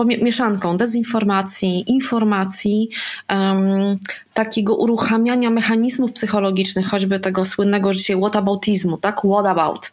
[0.05, 2.89] mieszanką dezinformacji, informacji,
[3.31, 3.99] um,
[4.35, 9.21] takiego uruchamiania mechanizmów psychologicznych, choćby tego słynnego dzisiaj whataboutizmu, tak?
[9.21, 9.93] What about?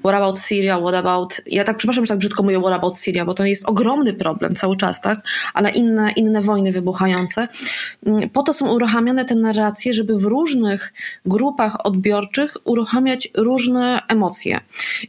[0.00, 0.78] What about Syria?
[0.78, 1.42] What about...
[1.46, 4.54] Ja tak przepraszam, że tak brzydko mówię what about Syria, bo to jest ogromny problem
[4.54, 5.18] cały czas, tak?
[5.54, 7.48] Ale inne, inne wojny wybuchające.
[8.06, 10.92] Mm, po to są uruchamiane te narracje, żeby w różnych
[11.26, 14.60] grupach odbiorczych uruchamiać różne emocje.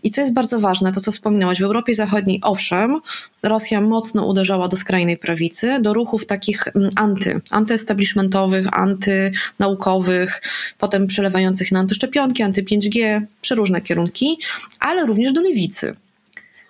[0.04, 3.02] I co jest bardzo ważne, to co wspominałaś, w Europie Zachodniej, owszem,
[3.44, 10.42] Rosja mocno uderzała do skrajnej prawicy, do ruchów takich mm, anty, antyestablishmentowych, antynaukowych,
[10.78, 14.38] potem przelewających na antyszczepionki, anty-5G, przeróżne kierunki,
[14.80, 15.96] ale również do lewicy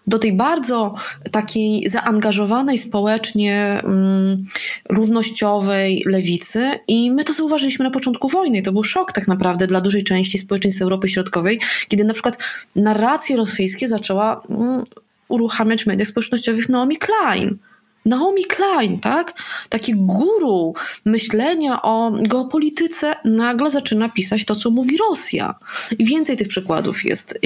[0.07, 0.95] do tej bardzo
[1.31, 4.45] takiej zaangażowanej społecznie, um,
[4.89, 6.71] równościowej lewicy.
[6.87, 8.61] I my to zauważyliśmy na początku wojny.
[8.61, 12.37] To był szok tak naprawdę dla dużej części społeczeństwa Europy Środkowej, kiedy na przykład
[12.75, 14.83] narracje rosyjskie zaczęła um,
[15.27, 17.57] uruchamiać w mediach społecznościowych Naomi Klein.
[18.05, 19.33] Naomi Klein, tak?
[19.69, 20.73] Taki guru
[21.05, 25.55] myślenia o geopolityce nagle zaczyna pisać to, co mówi Rosja.
[25.99, 27.39] I więcej tych przykładów jest.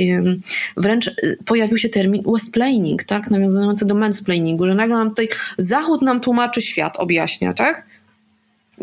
[0.78, 3.32] Wręcz y, pojawił się termin westplaining, tak?
[3.32, 7.87] Nawiązujący do mansplainingu, że nagle nam tutaj Zachód nam tłumaczy świat, objaśnia, tak?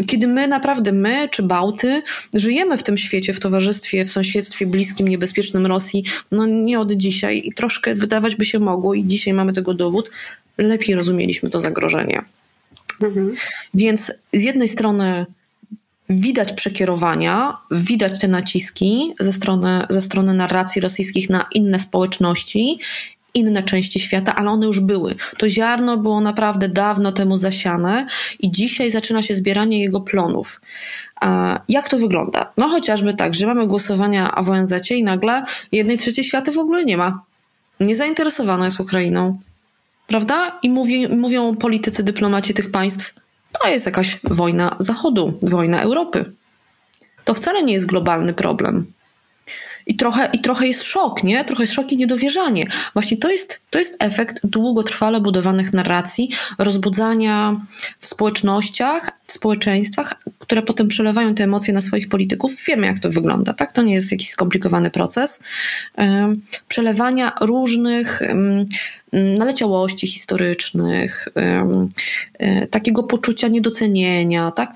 [0.06, 2.02] Kiedy my naprawdę, my czy Bałty,
[2.34, 7.42] żyjemy w tym świecie, w towarzystwie, w sąsiedztwie bliskim, niebezpiecznym Rosji, no nie od dzisiaj
[7.44, 10.10] i troszkę wydawać by się mogło, i dzisiaj mamy tego dowód,
[10.58, 12.22] lepiej rozumieliśmy to zagrożenie.
[13.02, 13.34] Mhm.
[13.74, 15.26] Więc z jednej strony
[16.08, 22.78] widać przekierowania, widać te naciski ze strony, ze strony narracji rosyjskich na inne społeczności
[23.34, 25.14] inne części świata, ale one już były.
[25.38, 28.06] To ziarno było naprawdę dawno temu zasiane
[28.40, 30.60] i dzisiaj zaczyna się zbieranie jego plonów.
[31.68, 32.52] Jak to wygląda?
[32.56, 36.84] No chociażby tak, że mamy głosowania w ONZ i nagle jednej trzeciej świata w ogóle
[36.84, 37.22] nie ma.
[37.80, 39.38] Niezainteresowana jest Ukrainą.
[40.06, 40.58] Prawda?
[40.62, 43.14] I mówi, mówią politycy, dyplomaci tych państw,
[43.60, 46.32] to jest jakaś wojna Zachodu, wojna Europy.
[47.24, 48.86] To wcale nie jest globalny problem.
[49.86, 51.44] I trochę, I trochę jest szok, nie?
[51.44, 52.66] Trochę jest szok i niedowierzanie.
[52.92, 57.60] Właśnie to jest, to jest efekt długotrwale budowanych narracji, rozbudzania
[58.00, 62.52] w społecznościach, w społeczeństwach, które potem przelewają te emocje na swoich polityków.
[62.66, 63.72] Wiemy, jak to wygląda, tak?
[63.72, 65.40] To nie jest jakiś skomplikowany proces.
[66.68, 68.22] Przelewania różnych
[69.12, 71.28] naleciałości historycznych,
[72.38, 74.74] e, takiego poczucia niedocenienia, tak?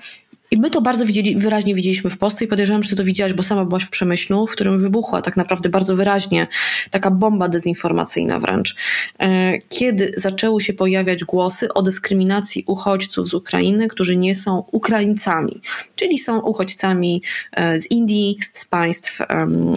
[0.51, 3.33] I my to bardzo widzieli, wyraźnie widzieliśmy w Polsce i podejrzewam, że ty to widziałaś,
[3.33, 6.47] bo sama byłaś w Przemyślu, w którym wybuchła tak naprawdę bardzo wyraźnie
[6.91, 8.75] taka bomba dezinformacyjna wręcz.
[9.19, 15.61] E, kiedy zaczęły się pojawiać głosy o dyskryminacji uchodźców z Ukrainy, którzy nie są Ukraińcami,
[15.95, 19.19] czyli są uchodźcami e, z Indii, z państw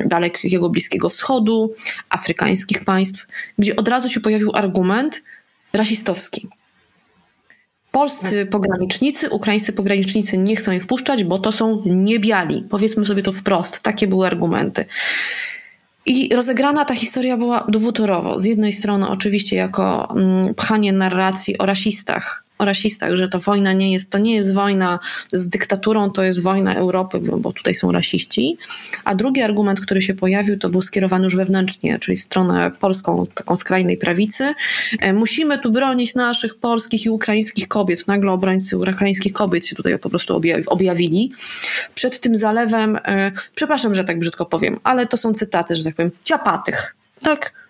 [0.07, 1.75] dalekiego Bliskiego Wschodu,
[2.09, 3.27] afrykańskich państw,
[3.59, 5.23] gdzie od razu się pojawił argument,
[5.73, 6.49] rasistowski.
[7.93, 12.67] Polscy pogranicznicy, ukraińscy pogranicznicy nie chcą ich wpuszczać, bo to są niebiali.
[12.71, 13.83] Powiedzmy sobie to wprost.
[13.83, 14.85] Takie były argumenty.
[16.07, 18.39] I rozegrana ta historia była dwutorowo.
[18.39, 23.73] Z jednej strony, oczywiście, jako mm, pchanie narracji o rasistach, o rasistach, że to wojna
[23.73, 24.99] nie jest, to nie jest wojna
[25.33, 28.59] z dyktaturą, to jest wojna Europy, bo tutaj są rasiści.
[29.05, 33.23] A drugi argument, który się pojawił, to był skierowany już wewnętrznie, czyli w stronę polską,
[33.35, 34.55] taką skrajnej prawicy.
[35.01, 38.07] E, musimy tu bronić naszych polskich i ukraińskich kobiet.
[38.07, 41.33] Nagle obrońcy ukraińskich kobiet się tutaj po prostu objawili.
[41.95, 45.95] Przed tym zalewem, e, przepraszam, że tak brzydko powiem, ale to są cytaty, że tak
[45.95, 46.97] powiem, ciapatych.
[47.23, 47.62] Tak,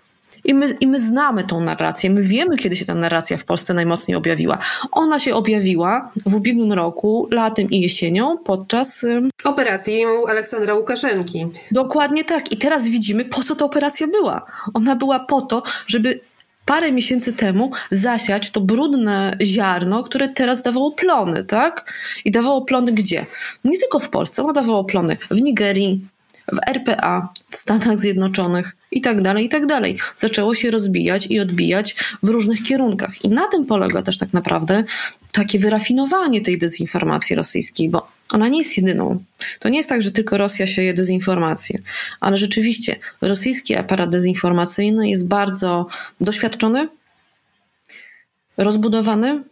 [0.45, 3.75] i my, I my znamy tą narrację, my wiemy, kiedy się ta narracja w Polsce
[3.75, 4.59] najmocniej objawiła.
[4.93, 9.05] Ona się objawiła w ubiegłym roku, latem i jesienią, podczas
[9.45, 11.47] operacji Aleksandra Łukaszenki.
[11.71, 12.53] Dokładnie tak.
[12.53, 14.47] I teraz widzimy, po co ta operacja była.
[14.75, 16.21] Ona była po to, żeby
[16.65, 21.93] parę miesięcy temu zasiać to brudne ziarno, które teraz dawało plony, tak?
[22.25, 23.27] I dawało plony gdzie?
[23.65, 26.07] Nie tylko w Polsce, ono dawało plony w Nigerii,
[26.53, 29.99] w RPA, w Stanach Zjednoczonych i tak dalej, i tak dalej.
[30.17, 33.25] Zaczęło się rozbijać i odbijać w różnych kierunkach.
[33.25, 34.85] I na tym polega też tak naprawdę
[35.33, 39.25] takie wyrafinowanie tej dezinformacji rosyjskiej, bo ona nie jest jedyną.
[39.59, 41.79] To nie jest tak, że tylko Rosja sieje dezinformację,
[42.21, 45.87] ale rzeczywiście rosyjski aparat dezinformacyjny jest bardzo
[46.21, 46.89] doświadczony,
[48.57, 49.43] rozbudowany,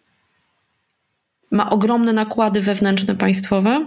[1.50, 3.86] ma ogromne nakłady wewnętrzne państwowe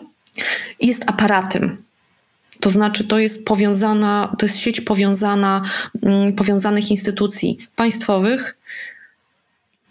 [0.80, 1.84] i jest aparatem
[2.64, 5.62] to znaczy, to jest powiązana, to jest sieć powiązana,
[6.04, 8.58] mm, powiązanych instytucji państwowych,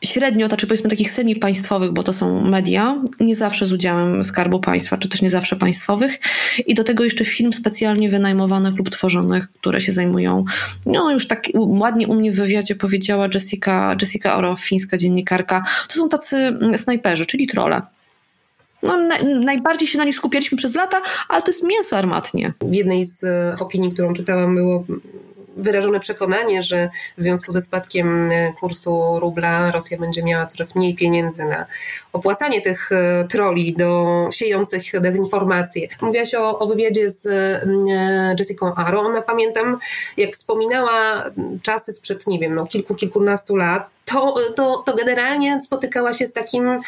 [0.04, 4.96] średnio, znaczy powiedzmy takich semi-państwowych, bo to są media, nie zawsze z udziałem Skarbu Państwa,
[4.96, 6.18] czy też nie zawsze państwowych.
[6.66, 10.44] I do tego jeszcze firm specjalnie wynajmowanych lub tworzonych, które się zajmują,
[10.86, 15.94] no już tak ładnie u mnie w wywiadzie powiedziała Jessica, Jessica Oro, fińska dziennikarka, to
[15.94, 17.82] są tacy mm, snajperzy, czyli trole
[18.82, 22.52] no, na, najbardziej się na nich skupialiśmy przez lata, ale to jest mięso armatnie.
[22.60, 24.84] W jednej z e, opinii, którą czytałam, było
[25.56, 30.94] wyrażone przekonanie, że w związku ze spadkiem e, kursu rubla Rosja będzie miała coraz mniej
[30.94, 31.66] pieniędzy na
[32.12, 35.88] opłacanie tych e, troli do siejących dezinformację.
[36.00, 37.28] Mówiłaś o, o wywiadzie z
[38.38, 39.00] Jessica Aro.
[39.00, 39.78] Ona pamiętam,
[40.16, 41.24] jak wspominała
[41.62, 46.32] czasy sprzed, nie wiem, no, kilku, kilkunastu lat, to, to, to generalnie spotykała się z
[46.32, 46.80] takim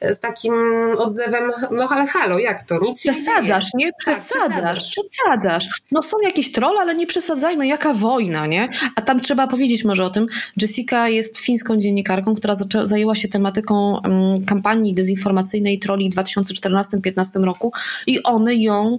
[0.00, 0.54] z takim
[0.98, 2.78] odzewem, no ale halo, jak to?
[2.82, 3.92] Nic się przesadzasz, nie, nie?
[3.98, 5.68] Przesadzasz, tak, przesadzasz.
[5.92, 8.68] No są jakieś trolle, ale nie przesadzajmy, jaka wojna, nie?
[8.96, 14.00] A tam trzeba powiedzieć może o tym, Jessica jest fińską dziennikarką, która zajęła się tematyką
[14.04, 17.72] um, kampanii dezinformacyjnej troli w 2014-2015 roku
[18.06, 18.98] i one ją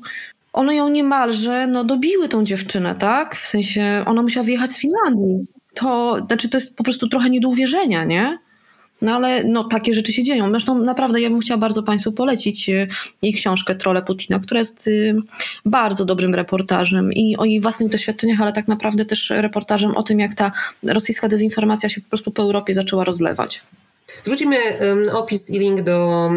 [0.53, 3.35] one ją niemalże no, dobiły tą dziewczynę, tak?
[3.35, 5.45] W sensie ona musiała wyjechać z Finlandii.
[5.73, 8.37] To znaczy, to jest po prostu trochę nie do uwierzenia, nie?
[9.01, 10.49] No ale no, takie rzeczy się dzieją.
[10.49, 12.87] Zresztą naprawdę ja bym chciała bardzo Państwu polecić e,
[13.21, 14.91] jej książkę Trole Putina, która jest e,
[15.65, 20.19] bardzo dobrym reportażem i o jej własnych doświadczeniach, ale tak naprawdę też reportażem o tym,
[20.19, 20.51] jak ta
[20.83, 23.61] rosyjska dezinformacja się po prostu po Europie zaczęła rozlewać.
[24.25, 24.57] Wrzucimy
[25.11, 26.29] opis i link do,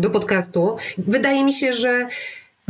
[0.00, 0.76] do podcastu.
[0.98, 2.06] Wydaje mi się, że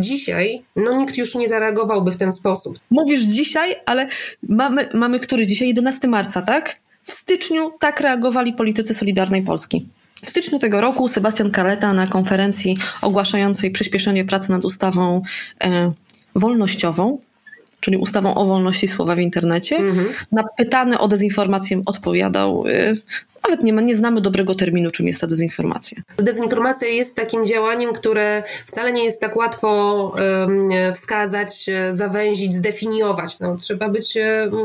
[0.00, 2.78] Dzisiaj no nikt już nie zareagowałby w ten sposób.
[2.90, 4.08] Mówisz dzisiaj, ale
[4.48, 5.68] mamy, mamy który dzisiaj?
[5.68, 6.76] 11 marca, tak?
[7.04, 9.88] W styczniu tak reagowali politycy Solidarnej Polski.
[10.24, 15.22] W styczniu tego roku Sebastian Kaleta na konferencji ogłaszającej przyspieszenie pracy nad ustawą
[15.64, 15.92] e,
[16.34, 17.18] wolnościową,
[17.80, 20.08] czyli ustawą o wolności słowa w internecie, mhm.
[20.32, 22.94] na pytany o dezinformację odpowiadał, e,
[23.44, 26.02] nawet nie, ma, nie znamy dobrego terminu, czym jest ta dezinformacja.
[26.16, 30.14] Dezinformacja jest takim działaniem, które wcale nie jest tak łatwo
[30.94, 33.38] wskazać, zawęzić, zdefiniować.
[33.38, 34.18] No, trzeba być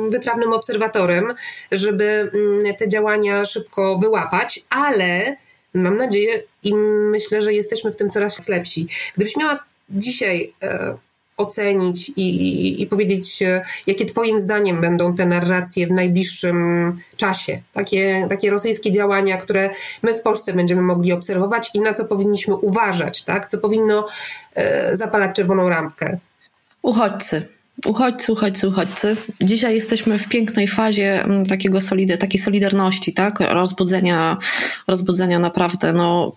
[0.09, 1.33] wytrawnym obserwatorem,
[1.71, 5.37] żeby um, te działania szybko wyłapać, ale
[5.73, 6.75] mam nadzieję i
[7.11, 8.87] myślę, że jesteśmy w tym coraz lepsi.
[9.15, 10.97] Gdybyś miała dzisiaj e,
[11.37, 16.57] ocenić i, i, powiedzieć, e, jakie Twoim zdaniem będą te narracje w najbliższym
[17.17, 17.61] czasie.
[17.73, 19.69] Takie, takie rosyjskie działania, które
[20.03, 23.47] my w Polsce będziemy mogli obserwować i na co powinniśmy uważać, tak?
[23.47, 24.07] co powinno
[24.55, 26.17] e, zapalać czerwoną rampkę.
[26.81, 27.54] Uchodźcy.
[27.85, 29.15] Uchodźcy, uchodźcy, uchodźcy.
[29.41, 33.39] Dzisiaj jesteśmy w pięknej fazie mm, takiego solid, takiej solidarności, tak?
[33.39, 34.37] Rozbudzenia,
[34.87, 36.35] rozbudzenia naprawdę, no,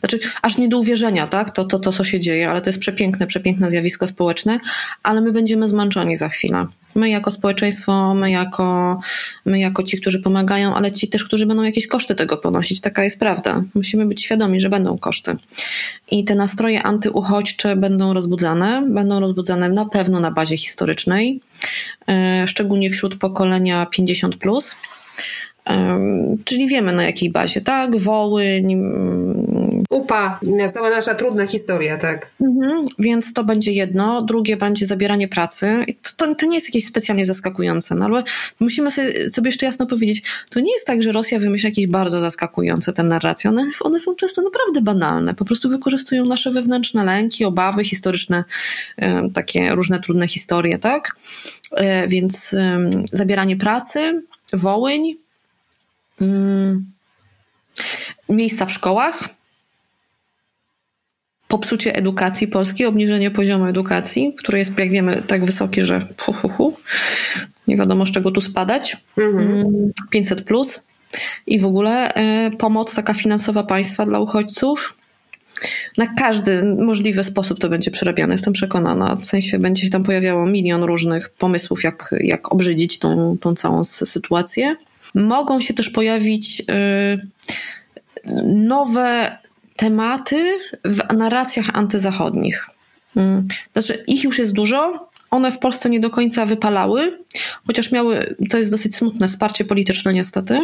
[0.00, 1.50] znaczy aż nie do uwierzenia, tak?
[1.50, 4.60] To, to, to, co się dzieje, ale to jest przepiękne, przepiękne zjawisko społeczne,
[5.02, 6.66] ale my będziemy zmęczeni za chwilę.
[6.94, 9.00] My jako społeczeństwo, my jako,
[9.44, 12.80] my jako ci, którzy pomagają, ale ci też, którzy będą jakieś koszty tego ponosić.
[12.80, 13.62] Taka jest prawda.
[13.74, 15.36] Musimy być świadomi, że będą koszty.
[16.10, 18.86] I te nastroje antyuchodźcze będą rozbudzane.
[18.90, 21.40] Będą rozbudzane na pewno na bazie historycznej,
[22.08, 24.36] e, szczególnie wśród pokolenia 50.
[24.36, 24.74] Plus
[26.44, 27.96] Czyli wiemy na jakiej bazie, tak?
[27.96, 28.76] Wołyń.
[29.94, 30.40] UPA,
[30.74, 32.30] cała nasza trudna historia, tak.
[32.40, 34.22] Mhm, więc to będzie jedno.
[34.22, 35.84] Drugie będzie zabieranie pracy.
[36.16, 38.22] To, to nie jest jakieś specjalnie zaskakujące, no ale
[38.60, 42.20] musimy sobie, sobie jeszcze jasno powiedzieć, to nie jest tak, że Rosja wymyśla jakieś bardzo
[42.20, 43.50] zaskakujące te narracje.
[43.50, 45.34] One, one są często naprawdę banalne.
[45.34, 48.44] Po prostu wykorzystują nasze wewnętrzne lęki, obawy historyczne,
[49.34, 51.16] takie różne trudne historie, tak?
[51.70, 52.56] E, więc
[53.12, 55.16] zabieranie pracy, Wołyń,
[56.20, 56.92] mm,
[58.28, 59.28] miejsca w szkołach,
[61.48, 66.48] popsucie edukacji polskiej, obniżenie poziomu edukacji, który jest, jak wiemy, tak wysoki, że hu, hu,
[66.48, 66.76] hu.
[67.66, 68.96] nie wiadomo z czego tu spadać.
[69.18, 69.92] Mhm.
[70.10, 70.80] 500 mm, plus
[71.46, 74.94] i w ogóle y, pomoc taka finansowa państwa dla uchodźców.
[75.98, 79.16] Na każdy możliwy sposób to będzie przerabiane, jestem przekonana.
[79.16, 83.84] W sensie będzie się tam pojawiało milion różnych pomysłów, jak, jak obrzydzić tą, tą całą
[83.84, 84.76] sytuację.
[85.14, 86.64] Mogą się też pojawić y,
[88.44, 89.38] nowe
[89.76, 92.66] tematy w narracjach antyzachodnich.
[93.16, 93.48] Mm.
[93.72, 95.08] Znaczy, ich już jest dużo.
[95.30, 97.18] One w Polsce nie do końca wypalały,
[97.66, 100.60] chociaż miały, to jest dosyć smutne, wsparcie polityczne niestety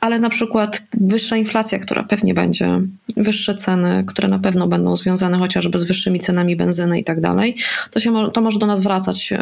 [0.00, 2.80] ale na przykład wyższa inflacja, która pewnie będzie,
[3.16, 7.56] wyższe ceny, które na pewno będą związane chociażby z wyższymi cenami benzyny i tak dalej,
[7.90, 9.32] to, się, to może do nas wracać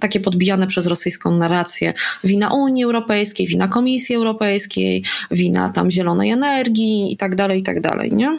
[0.00, 7.12] takie podbijane przez rosyjską narrację wina Unii Europejskiej, wina Komisji Europejskiej, wina tam zielonej energii
[7.12, 8.38] i tak dalej, i tak dalej, nie?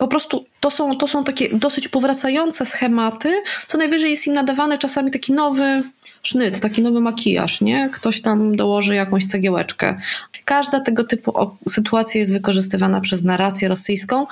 [0.00, 4.78] Po prostu to są, to są takie dosyć powracające schematy, co najwyżej jest im nadawany
[4.78, 5.82] czasami taki nowy
[6.22, 7.90] sznyt, taki nowy makijaż, nie?
[7.92, 10.00] Ktoś tam dołoży jakąś cegiełeczkę.
[10.44, 11.32] Każda tego typu
[11.68, 14.26] sytuacja jest wykorzystywana przez narrację rosyjską,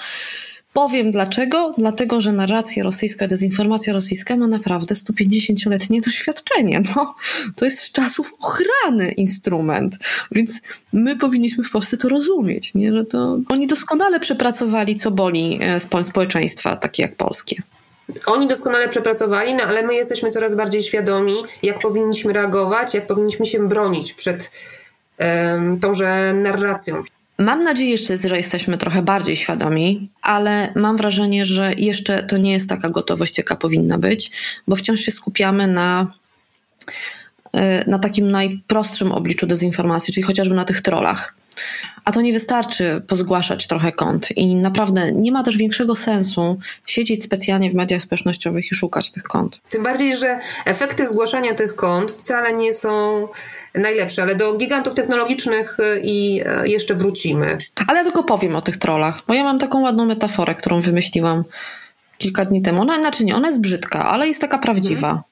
[0.78, 1.74] Powiem dlaczego.
[1.78, 6.80] Dlatego, że narracja rosyjska, dezinformacja rosyjska ma naprawdę 150-letnie doświadczenie.
[6.96, 7.14] No,
[7.56, 9.98] to jest z czasów ochrany instrument,
[10.32, 10.60] więc
[10.92, 12.92] my powinniśmy w Polsce to rozumieć, nie?
[12.92, 17.62] że to oni doskonale przepracowali, co boli e, społeczeństwa takie jak polskie.
[18.26, 23.46] Oni doskonale przepracowali, no ale my jesteśmy coraz bardziej świadomi, jak powinniśmy reagować, jak powinniśmy
[23.46, 24.50] się bronić przed
[25.18, 27.02] um, tąże narracją.
[27.38, 32.68] Mam nadzieję, że jesteśmy trochę bardziej świadomi, ale mam wrażenie, że jeszcze to nie jest
[32.68, 34.31] taka gotowość, jaka powinna być,
[34.68, 36.12] bo wciąż się skupiamy na,
[37.57, 41.35] y, na takim najprostszym obliczu dezinformacji, czyli chociażby na tych trollach.
[42.04, 47.24] A to nie wystarczy pozgłaszać trochę kont i naprawdę nie ma też większego sensu siedzieć
[47.24, 49.60] specjalnie w mediach społecznościowych i szukać tych kont.
[49.70, 53.28] Tym bardziej, że efekty zgłaszania tych kont wcale nie są
[53.74, 57.58] najlepsze, ale do gigantów technologicznych y, i y, jeszcze wrócimy.
[57.86, 61.44] Ale ja tylko powiem o tych trollach, bo ja mam taką ładną metaforę, którą wymyśliłam
[62.18, 62.82] kilka dni temu.
[62.82, 65.08] Ona, znaczy nie, ona jest brzydka, ale jest taka prawdziwa.
[65.08, 65.22] Mhm.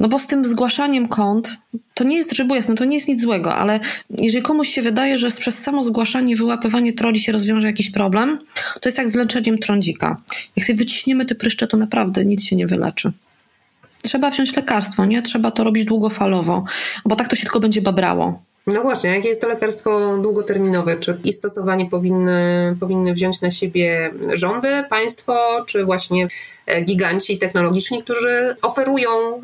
[0.00, 1.56] No bo z tym zgłaszaniem kont,
[1.94, 3.80] to nie jest, żeby jasne, to nie jest nic złego, ale
[4.10, 8.38] jeżeli komuś się wydaje, że przez samo zgłaszanie, wyłapywanie troli się rozwiąże jakiś problem,
[8.80, 10.22] to jest jak z leczeniem trądzika.
[10.56, 13.12] Jak sobie wyciśniemy te pryszcze, to naprawdę nic się nie wyleczy.
[14.02, 15.22] Trzeba wziąć lekarstwo, nie?
[15.22, 16.64] Trzeba to robić długofalowo,
[17.04, 18.42] bo tak to się tylko będzie babrało.
[18.66, 20.96] No właśnie, jakie jest to lekarstwo długoterminowe?
[20.96, 26.28] Czy i stosowanie powinny, powinny wziąć na siebie rządy, państwo, czy właśnie
[26.66, 29.40] e, giganci technologiczni, którzy oferują e,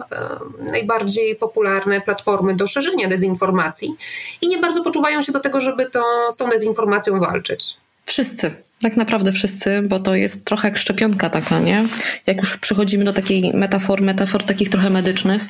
[0.73, 3.97] najbardziej popularne platformy do szerzenia dezinformacji
[4.43, 7.77] i nie bardzo poczuwają się do tego, żeby to, z tą dezinformacją walczyć?
[8.05, 8.51] Wszyscy.
[8.81, 11.85] Tak naprawdę wszyscy, bo to jest trochę jak szczepionka taka, nie?
[12.27, 15.43] Jak już przychodzimy do takiej metafor, metafor takich trochę medycznych,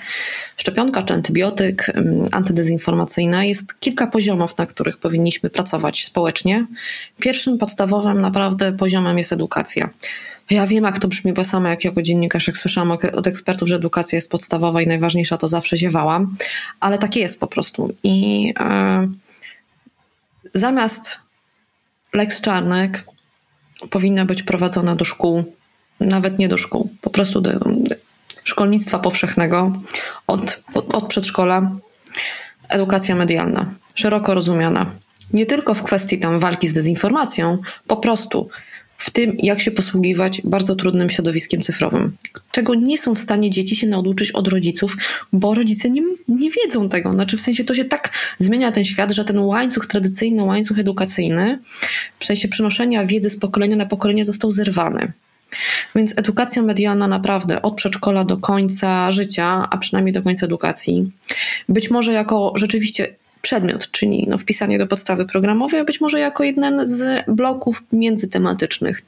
[0.56, 1.92] szczepionka czy antybiotyk,
[2.32, 6.66] antydezinformacyjna, jest kilka poziomów, na których powinniśmy pracować społecznie.
[7.20, 9.90] Pierwszym podstawowym naprawdę poziomem jest edukacja.
[10.50, 13.76] Ja wiem, jak to brzmi, bo sama jak jako dziennikarz, jak słyszałam od ekspertów, że
[13.76, 16.36] edukacja jest podstawowa i najważniejsza, to zawsze ziewałam,
[16.80, 17.94] ale takie jest po prostu.
[18.02, 18.52] I yy,
[20.54, 21.18] zamiast
[22.12, 23.04] Lex Czarnek
[23.90, 25.44] powinna być prowadzona do szkół,
[26.00, 27.50] nawet nie do szkół, po prostu do
[28.44, 29.72] szkolnictwa powszechnego,
[30.26, 31.70] od, od, od przedszkola,
[32.68, 34.90] edukacja medialna, szeroko rozumiana.
[35.32, 38.48] Nie tylko w kwestii tam walki z dezinformacją, po prostu
[39.00, 42.16] w tym, jak się posługiwać bardzo trudnym środowiskiem cyfrowym,
[42.52, 44.96] czego nie są w stanie dzieci się nauczyć od rodziców,
[45.32, 47.12] bo rodzice nie, nie wiedzą tego.
[47.12, 51.58] Znaczy, w sensie to się tak zmienia ten świat, że ten łańcuch, tradycyjny łańcuch edukacyjny,
[52.18, 55.12] w sensie przenoszenia wiedzy z pokolenia na pokolenie został zerwany.
[55.94, 61.10] Więc edukacja medialna naprawdę od przedszkola do końca życia, a przynajmniej do końca edukacji,
[61.68, 66.44] być może jako rzeczywiście przedmiot, czyli no, wpisanie do podstawy programowej, a być może jako
[66.44, 69.02] jeden z bloków międzytematycznych.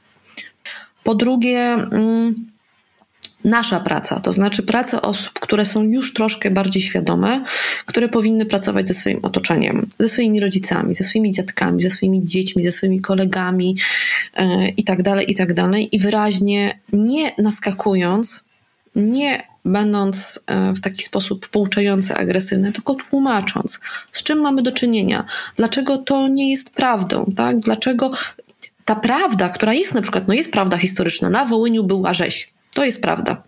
[1.03, 2.35] Po drugie, mm,
[3.43, 7.43] nasza praca, to znaczy praca osób, które są już troszkę bardziej świadome,
[7.85, 12.63] które powinny pracować ze swoim otoczeniem, ze swoimi rodzicami, ze swoimi dziadkami, ze swoimi dziećmi,
[12.63, 13.77] ze swoimi kolegami
[14.37, 15.95] yy, i tak dalej, i tak dalej.
[15.95, 18.43] I wyraźnie nie naskakując,
[18.95, 23.79] nie będąc e, w taki sposób pouczający, agresywny, tylko tłumacząc,
[24.11, 27.59] z czym mamy do czynienia, dlaczego to nie jest prawdą, tak?
[27.59, 28.11] Dlaczego
[28.85, 32.85] ta prawda, która jest na przykład, no jest prawda historyczna, na Wołyniu była rzeź, to
[32.85, 33.43] jest prawda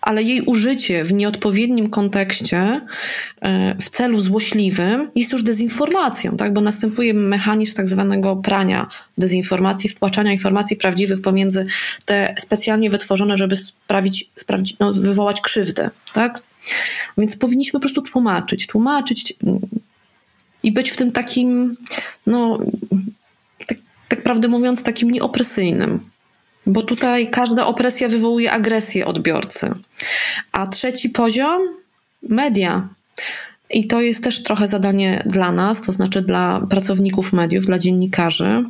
[0.00, 2.80] ale jej użycie w nieodpowiednim kontekście
[3.40, 6.52] e, w celu złośliwym jest już dezinformacją, tak?
[6.52, 8.88] bo następuje mechanizm tak zwanego prania
[9.18, 11.66] dezinformacji, wtłaczania informacji prawdziwych pomiędzy
[12.04, 15.90] te specjalnie wytworzone, żeby sprawić, sprawić no, wywołać krzywdę.
[16.12, 16.42] Tak?
[17.18, 19.60] Więc powinniśmy po prostu tłumaczyć, tłumaczyć mm,
[20.62, 21.76] i być w tym takim,
[22.26, 22.58] no,
[23.66, 23.78] tak,
[24.08, 26.10] tak prawdę mówiąc, takim nieopresyjnym.
[26.70, 29.70] Bo tutaj każda opresja wywołuje agresję odbiorcy.
[30.52, 31.62] A trzeci poziom
[32.22, 32.88] media.
[33.70, 38.64] I to jest też trochę zadanie dla nas, to znaczy dla pracowników mediów, dla dziennikarzy,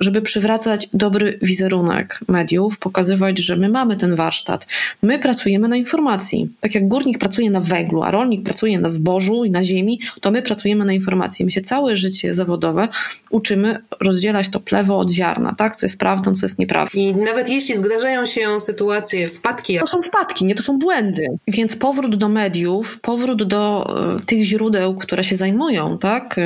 [0.00, 4.66] żeby przywracać dobry wizerunek mediów, pokazywać, że my mamy ten warsztat.
[5.02, 6.50] My pracujemy na informacji.
[6.60, 10.30] Tak jak górnik pracuje na węglu, a rolnik pracuje na zbożu i na ziemi, to
[10.30, 11.44] my pracujemy na informacji.
[11.44, 12.88] My się całe życie zawodowe
[13.30, 15.76] uczymy rozdzielać to plewo od ziarna, tak?
[15.76, 16.98] Co jest prawdą, co jest nieprawdą.
[16.98, 19.78] I nawet jeśli zdarzają się sytuacje, wpadki.
[19.78, 21.26] To są wpadki, nie to są błędy.
[21.48, 23.86] Więc powrót do mediów, powrót do
[24.16, 26.36] e, tych źródeł, które się zajmują, tak?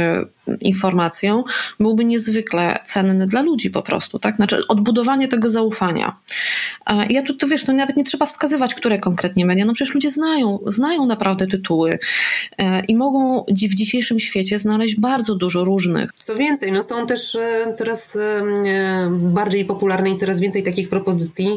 [0.60, 1.44] Informacją,
[1.80, 4.36] byłby niezwykle cenny dla ludzi po prostu, tak?
[4.36, 6.16] Znaczy odbudowanie tego zaufania.
[7.10, 10.58] Ja tu, wiesz, no nawet nie trzeba wskazywać, które konkretnie media, no przecież ludzie znają,
[10.66, 11.98] znają naprawdę tytuły
[12.58, 16.10] e, i mogą w dzisiejszym świecie znaleźć bardzo dużo różnych.
[16.16, 18.42] Co więcej, no są też e, coraz e,
[19.10, 21.48] bardziej popularne i coraz więcej takich propozycji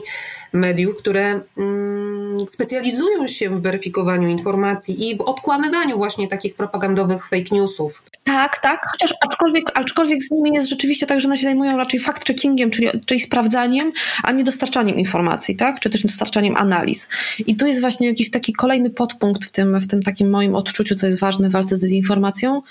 [0.54, 7.56] mediów, które mm, specjalizują się w weryfikowaniu informacji i w odkłamywaniu właśnie takich propagandowych fake
[7.56, 8.04] newsów.
[8.24, 12.00] Tak, tak, chociaż aczkolwiek, aczkolwiek z nimi jest rzeczywiście tak, że one się zajmują raczej
[12.00, 13.92] fact-checkingiem, czyli, czyli sprawdzaniem,
[14.24, 15.80] a nie dostarczaniem informacji, tak?
[15.80, 17.08] Czy też dostarczaniem analiz.
[17.48, 20.96] I tu jest właśnie jakiś taki kolejny podpunkt w tym, w tym takim moim odczuciu,
[20.96, 22.62] co jest ważne w walce z dezinformacją.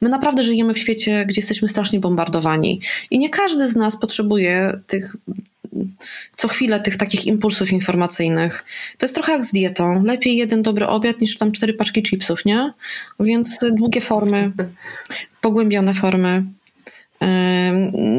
[0.00, 2.80] My naprawdę żyjemy w świecie, gdzie jesteśmy strasznie bombardowani.
[3.10, 5.16] I nie każdy z nas potrzebuje tych
[6.36, 8.64] co chwilę tych takich impulsów informacyjnych.
[8.98, 10.04] To jest trochę jak z dietą.
[10.04, 12.72] Lepiej jeden dobry obiad niż tam cztery paczki chipsów, nie?
[13.20, 14.52] Więc długie formy,
[15.40, 16.44] pogłębione formy.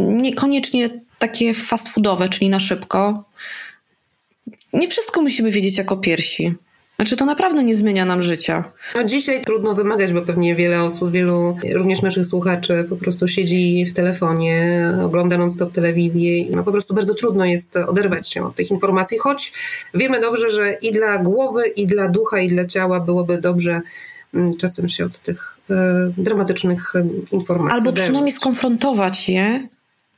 [0.08, 0.90] Niekoniecznie
[1.20, 3.24] takie fast foodowe, czyli na szybko.
[4.74, 6.56] Nie wszystko musimy wiedzieć jako piersi.
[7.00, 8.64] Znaczy, to naprawdę nie zmienia nam życia.
[8.96, 13.86] No dzisiaj trudno wymagać, bo pewnie wiele osób, wielu również naszych słuchaczy po prostu siedzi
[13.86, 18.56] w telefonie, ogląda non-stop telewizję i no po prostu bardzo trudno jest oderwać się od
[18.56, 19.54] tych informacji, choć
[19.94, 23.82] wiemy dobrze, że i dla głowy, i dla ducha, i dla ciała byłoby dobrze
[24.34, 25.74] mm, czasem się od tych e,
[26.18, 27.78] dramatycznych e, informacji.
[27.78, 29.68] Albo przynajmniej skonfrontować je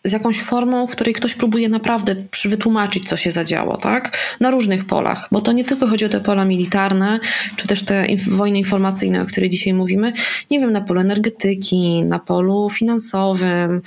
[0.03, 4.17] z jakąś formą, w której ktoś próbuje naprawdę wytłumaczyć, co się zadziało, tak?
[4.39, 7.19] Na różnych polach, bo to nie tylko chodzi o te pola militarne,
[7.55, 10.13] czy też te inf- wojny informacyjne, o której dzisiaj mówimy.
[10.51, 13.81] Nie wiem, na polu energetyki, na polu finansowym,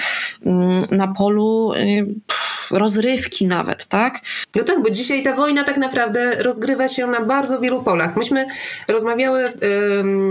[0.47, 1.73] mm, na polu
[2.27, 4.21] pff, rozrywki nawet, tak?
[4.55, 8.17] No tak, bo dzisiaj ta wojna tak naprawdę rozgrywa się na bardzo wielu polach.
[8.17, 8.47] Myśmy
[8.89, 9.45] rozmawiały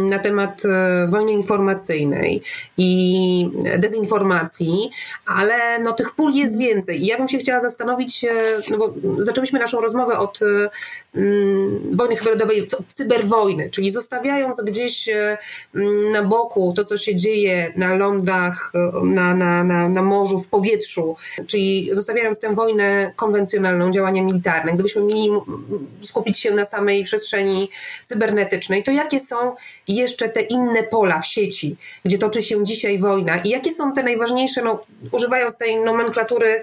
[0.10, 2.42] na temat e, wojny informacyjnej
[2.78, 4.90] i dezinformacji,
[5.26, 7.04] ale no tych pól jest więcej.
[7.04, 8.26] I ja bym się chciała zastanowić,
[8.70, 10.40] no bo zaczęliśmy naszą rozmowę od
[11.16, 17.74] mm, wojny hybrydowej, od cyberwojny, czyli zostawiając gdzieś mm, na boku to, co się dzieje
[17.76, 18.72] na lądach,
[19.04, 21.16] na, na, na, na morzu, w powietrzu,
[21.48, 25.30] czyli zostawiając tę wojnę konwencjonalną, działania militarne, gdybyśmy mieli
[26.02, 27.70] skupić się na samej przestrzeni
[28.06, 29.56] cybernetycznej, to jakie są
[29.88, 31.76] jeszcze te inne pola w sieci,
[32.06, 36.62] gdzie toczy się dzisiaj wojna i jakie są te najważniejsze, no, używając tej nomenklatury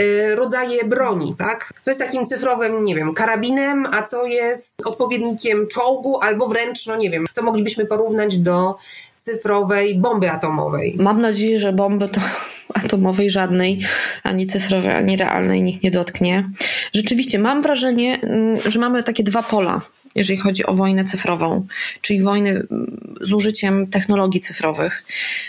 [0.00, 1.72] y, rodzaje broni, tak?
[1.82, 6.96] Co jest takim cyfrowym, nie wiem, karabinem, a co jest odpowiednikiem czołgu, albo wręcz, no
[6.96, 8.76] nie wiem, co moglibyśmy porównać do
[9.20, 10.96] cyfrowej bomby atomowej.
[10.98, 12.20] Mam nadzieję, że bomby to
[12.84, 13.80] atomowej żadnej,
[14.22, 16.50] ani cyfrowej, ani realnej nikt nie dotknie.
[16.94, 19.80] Rzeczywiście mam wrażenie, mm, że mamy takie dwa pola
[20.14, 21.66] jeżeli chodzi o wojnę cyfrową,
[22.00, 25.02] czyli wojnę mm, z użyciem technologii cyfrowych.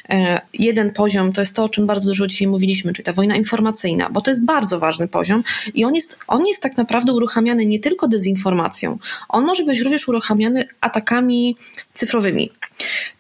[0.10, 3.36] E, jeden poziom to jest to, o czym bardzo dużo dzisiaj mówiliśmy, czyli ta wojna
[3.36, 5.44] informacyjna, bo to jest bardzo ważny poziom
[5.74, 8.98] i on jest, on jest tak naprawdę uruchamiany nie tylko dezinformacją,
[9.30, 11.58] on może być również uruchamiany atakami
[11.94, 12.52] cyfrowymi.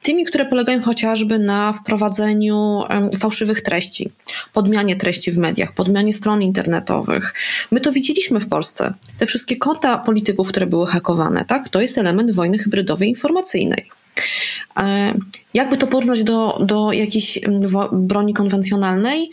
[0.03, 2.83] Tymi, które polegają chociażby na wprowadzeniu
[3.19, 4.11] fałszywych treści,
[4.53, 7.33] podmianie treści w mediach, podmianie stron internetowych.
[7.71, 8.93] My to widzieliśmy w Polsce.
[9.17, 11.69] Te wszystkie konta polityków, które były hakowane, tak?
[11.69, 13.89] To jest element wojny hybrydowej informacyjnej.
[14.77, 15.13] E,
[15.53, 17.39] jakby to porównać do, do jakiejś
[17.91, 19.31] broni konwencjonalnej?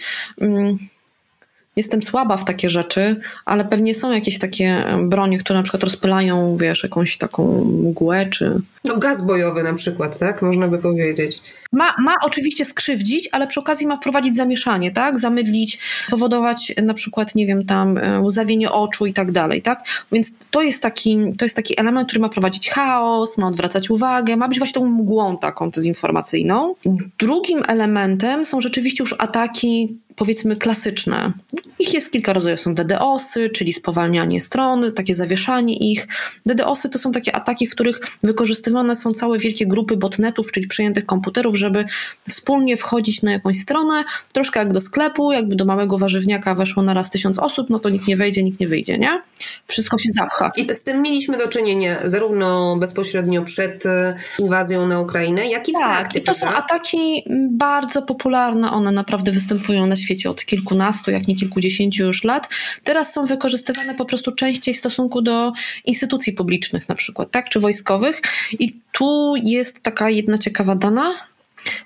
[1.79, 6.57] Jestem słaba w takie rzeczy, ale pewnie są jakieś takie bronie, które na przykład rozpylają,
[6.57, 8.61] wiesz, jakąś taką mgłę, czy...
[8.85, 10.43] No gaz bojowy na przykład, tak?
[10.43, 11.43] Można by powiedzieć.
[11.73, 15.19] Ma, ma oczywiście skrzywdzić, ale przy okazji ma wprowadzić zamieszanie, tak?
[15.19, 15.79] Zamydlić,
[16.11, 19.85] powodować na przykład, nie wiem, tam łzawienie oczu i tak dalej, tak?
[20.13, 24.37] Więc to jest, taki, to jest taki element, który ma prowadzić chaos, ma odwracać uwagę,
[24.37, 26.75] ma być właśnie tą mgłą taką dezinformacyjną.
[27.19, 31.33] Drugim elementem są rzeczywiście już ataki powiedzmy klasyczne.
[31.79, 32.61] Ich jest kilka rodzajów.
[32.61, 36.09] Są DDoSy, czyli spowalnianie stron, takie zawieszanie ich.
[36.47, 41.07] DDoSy to są takie ataki, w których wykorzystywane są całe wielkie grupy botnetów, czyli przejętych
[41.07, 41.85] komputerów, żeby
[42.29, 46.95] wspólnie wchodzić na jakąś stronę, troszkę jak do sklepu, jakby do małego warzywniaka weszło na
[46.95, 49.23] raz tysiąc osób, no to nikt nie wejdzie, nikt nie wyjdzie, nie?
[49.67, 50.53] Wszystko się zapcha.
[50.57, 55.73] I z tym mieliśmy do czynienia zarówno bezpośrednio przed e, inwazją na Ukrainę, jak i
[55.73, 56.19] w tak, trakcie.
[56.19, 61.37] i to są ataki bardzo popularne, one naprawdę występują na świecie od kilkunastu, jak nie
[61.37, 62.49] kilkudziesięciu już lat.
[62.85, 65.53] Teraz są wykorzystywane po prostu częściej w stosunku do
[65.85, 68.23] instytucji publicznych na przykład, tak, czy wojskowych.
[68.59, 71.15] I tu jest taka jedna ciekawa dana,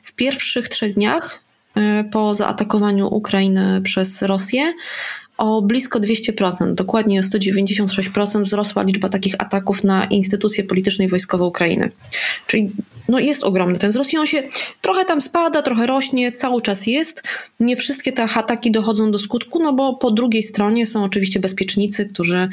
[0.02, 1.40] w pierwszych trzech dniach
[1.76, 4.72] e, po zaatakowaniu Ukrainy przez Rosję
[5.36, 11.44] o blisko 200%, dokładnie o 196% wzrosła liczba takich ataków na instytucje polityczne i wojskowe
[11.44, 11.90] Ukrainy.
[12.46, 12.70] Czyli
[13.08, 14.42] no jest ogromny ten wzrost i on się
[14.80, 17.22] trochę tam spada, trochę rośnie, cały czas jest.
[17.60, 22.06] Nie wszystkie te ataki dochodzą do skutku, no bo po drugiej stronie są oczywiście bezpiecznicy,
[22.06, 22.48] którzy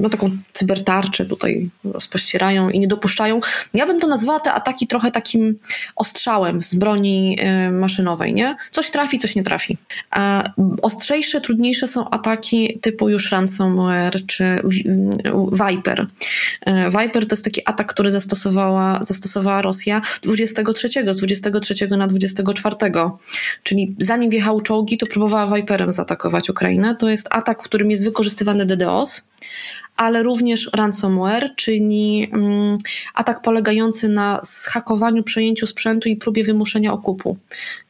[0.00, 3.40] no taką cybertarczę tutaj rozpościerają i nie dopuszczają.
[3.74, 5.58] Ja bym to nazwała te ataki trochę takim
[5.96, 7.38] ostrzałem z broni
[7.72, 8.56] maszynowej, nie?
[8.72, 9.76] Coś trafi, coś nie trafi.
[10.10, 10.50] A
[11.38, 14.44] ostrzejsze, trudniejsze są ataki typu już ransomware czy
[15.52, 16.06] Viper.
[16.66, 22.76] E, Viper to jest taki atak, który zastosowała zastosowała Rosja 23, z 23 na 24.
[23.62, 26.96] Czyli zanim wjechały czołgi, to próbowała Viperem zaatakować Ukrainę.
[26.96, 29.22] To jest atak, w którym jest wykorzystywany DDoS,
[29.98, 32.76] ale również ransomware, czyli mm,
[33.14, 37.36] atak polegający na zhakowaniu, przejęciu sprzętu i próbie wymuszenia okupu.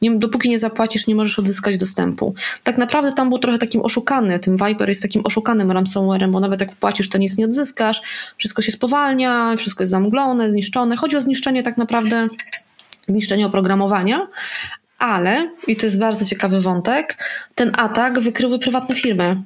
[0.01, 2.33] Nie, dopóki nie zapłacisz, nie możesz odzyskać dostępu.
[2.63, 6.59] Tak naprawdę tam był trochę takim oszukany, tym Viper jest takim oszukanym ransomwarem, bo nawet
[6.59, 8.01] jak wpłacisz, to nic nie odzyskasz,
[8.37, 10.95] wszystko się spowalnia, wszystko jest zamglone, zniszczone.
[10.95, 12.27] Chodzi o zniszczenie tak naprawdę,
[13.07, 14.27] zniszczenie oprogramowania,
[14.99, 17.23] ale, i to jest bardzo ciekawy wątek,
[17.55, 19.43] ten atak wykryły prywatne firmy.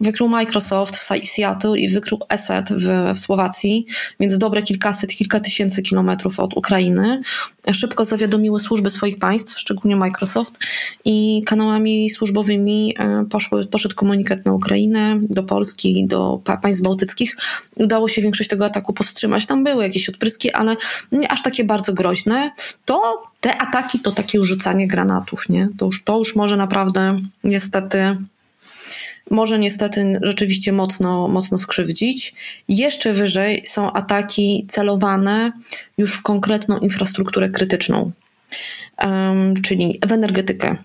[0.00, 3.86] Wykrył Microsoft w Seattle i wykrył ESET w, w Słowacji,
[4.20, 7.20] więc dobre kilkaset, kilka tysięcy kilometrów od Ukrainy.
[7.72, 10.58] Szybko zawiadomiły służby swoich państw, szczególnie Microsoft,
[11.04, 17.36] i kanałami służbowymi e, poszły, poszedł komunikat na Ukrainę, do Polski, do państw bałtyckich.
[17.76, 19.46] Udało się większość tego ataku powstrzymać.
[19.46, 20.76] Tam były jakieś odpryski, ale
[21.12, 22.50] nie aż takie bardzo groźne.
[22.84, 25.68] To te ataki to takie rzucanie granatów, nie?
[25.78, 28.16] To już, to już może naprawdę niestety
[29.30, 32.34] może niestety rzeczywiście mocno, mocno skrzywdzić.
[32.68, 35.52] Jeszcze wyżej są ataki celowane
[35.98, 38.12] już w konkretną infrastrukturę krytyczną,
[39.62, 40.76] czyli w energetykę,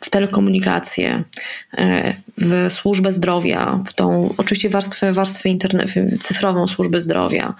[0.00, 1.22] w telekomunikację,
[1.78, 5.48] e, w służbę zdrowia, w tą oczywiście warstwę, warstwę
[6.22, 7.54] cyfrową służby zdrowia,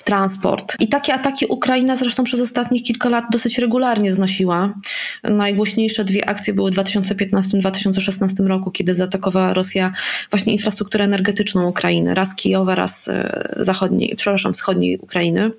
[0.00, 0.76] w transport.
[0.80, 4.74] I takie ataki Ukraina zresztą przez ostatnich kilka lat dosyć regularnie znosiła.
[5.24, 9.92] Najgłośniejsze dwie akcje były w 2015-2016 roku, kiedy zaatakowała Rosja
[10.30, 15.50] właśnie infrastrukturę energetyczną Ukrainy, raz Kijowa, raz e, zachodniej, przepraszam, wschodniej Ukrainy.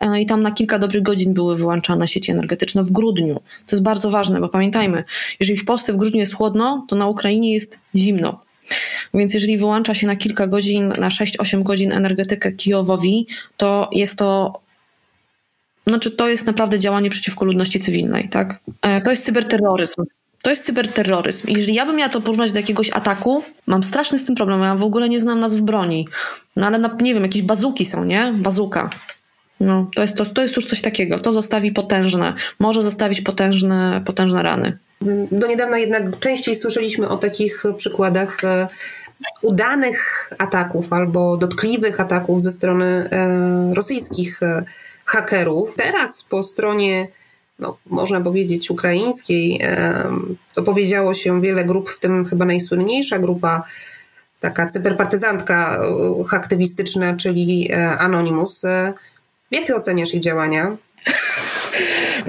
[0.00, 3.34] E, I tam na kilka dobrych godzin były wyłączane sieci energetyczne w grudniu.
[3.66, 5.04] To jest bardzo ważne, bo pamiętajmy,
[5.40, 8.45] jeżeli w Polsce w grudniu jest chłodno, to na Ukrainie jest zimno.
[9.14, 14.60] Więc jeżeli wyłącza się na kilka godzin, na 6-8 godzin energetykę Kijowowi, to jest to
[15.86, 18.60] znaczy to jest naprawdę działanie przeciwko ludności cywilnej, tak?
[18.82, 20.04] E, to jest cyberterroryzm.
[20.42, 21.48] To jest cyberterroryzm.
[21.48, 24.60] I jeżeli ja bym miała to porównać do jakiegoś ataku, mam straszny z tym problem.
[24.60, 26.08] Ja w ogóle nie znam nazw broni.
[26.56, 28.32] No ale na, nie wiem, jakieś bazuki są, nie?
[28.32, 28.90] Bazuka.
[29.60, 31.18] No, to jest, to, to jest już coś takiego.
[31.18, 34.78] To zostawi potężne, może zostawić potężne, potężne rany.
[35.32, 38.68] Do niedawna jednak częściej słyszeliśmy o takich przykładach e,
[39.42, 44.64] udanych ataków albo dotkliwych ataków ze strony e, rosyjskich e,
[45.04, 45.76] hakerów.
[45.76, 47.08] Teraz po stronie,
[47.58, 49.60] no, można powiedzieć, ukraińskiej
[50.56, 53.62] opowiedziało się wiele grup, w tym chyba najsłynniejsza grupa,
[54.40, 55.82] taka cyberpartyzantka
[56.30, 58.62] aktywistyczna, czyli Anonymous
[59.50, 60.76] Jak ty oceniasz ich działania?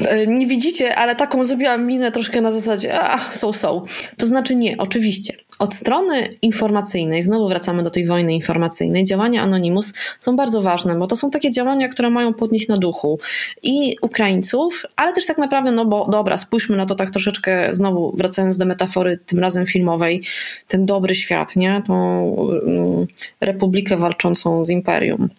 [0.06, 3.86] E, nie widzicie, ale taką zrobiłam minę troszkę na zasadzie, a, są, są.
[4.18, 5.34] To znaczy nie, oczywiście.
[5.60, 11.08] Od strony informacyjnej, znowu wracamy do tej wojny informacyjnej, działania Anonymous są bardzo ważne, bo
[11.08, 13.20] to są takie działania, które mają podnieść na duchu
[13.64, 18.14] i Ukraińców, ale też tak naprawdę, no bo dobra, spójrzmy na to tak troszeczkę, znowu
[18.18, 20.24] wracając do metafory, tym razem filmowej,
[20.68, 21.82] ten dobry świat, nie?
[21.88, 23.08] Tą um,
[23.42, 25.30] republikę walczącą z imperium.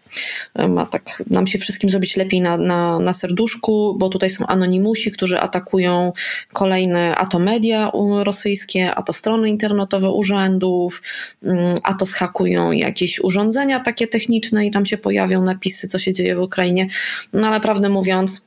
[0.69, 5.13] Ma tak nam się wszystkim zrobić lepiej na, na, na serduszku, bo tutaj są anonimusi,
[5.13, 6.13] którzy atakują
[6.53, 7.91] kolejne a to media
[8.23, 11.03] rosyjskie, a to strony internetowe urzędów,
[11.43, 16.13] mm, a to schakują jakieś urządzenia takie techniczne i tam się pojawią napisy, co się
[16.13, 16.87] dzieje w Ukrainie.
[17.33, 18.41] No ale prawdę mówiąc,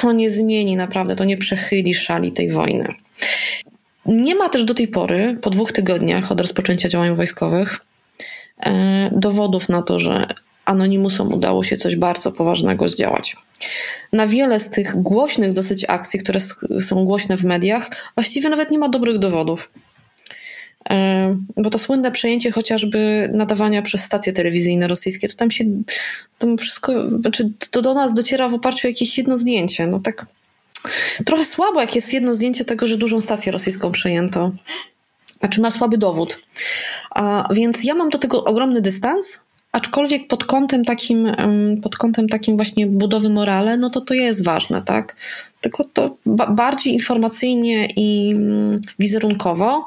[0.00, 2.94] to nie zmieni naprawdę, to nie przechyli szali tej wojny.
[4.06, 7.80] Nie ma też do tej pory, po dwóch tygodniach od rozpoczęcia działań wojskowych,
[8.58, 10.26] e, dowodów na to, że
[10.64, 13.36] Anonimusom udało się coś bardzo poważnego zdziałać.
[14.12, 16.40] Na wiele z tych głośnych dosyć akcji, które
[16.80, 19.70] są głośne w mediach, właściwie nawet nie ma dobrych dowodów.
[20.90, 25.64] E, bo to słynne przejęcie chociażby nadawania przez stacje telewizyjne rosyjskie, to tam się
[26.38, 29.86] tam wszystko, znaczy to do nas dociera w oparciu o jakieś jedno zdjęcie.
[29.86, 30.26] No tak
[31.26, 34.52] trochę słabo, jak jest jedno zdjęcie tego, że dużą stację rosyjską przejęto.
[35.40, 36.38] Znaczy ma słaby dowód.
[37.10, 39.40] A, więc ja mam do tego ogromny dystans,
[39.72, 41.32] aczkolwiek pod kątem takim,
[41.82, 45.16] pod kątem takim właśnie budowy morale, no to to jest ważne, tak?
[45.60, 46.16] Tylko to
[46.48, 49.86] bardziej informacyjnie i mm, wizerunkowo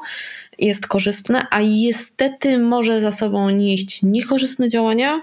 [0.58, 5.22] jest korzystne, a niestety może za sobą nieść niekorzystne działania,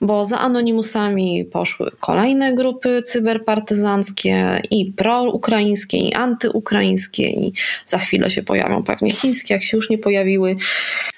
[0.00, 7.52] bo za anonimusami poszły kolejne grupy cyberpartyzanckie i proukraińskie, i antyukraińskie, i
[7.86, 10.56] za chwilę się pojawią pewnie chińskie, jak się już nie pojawiły.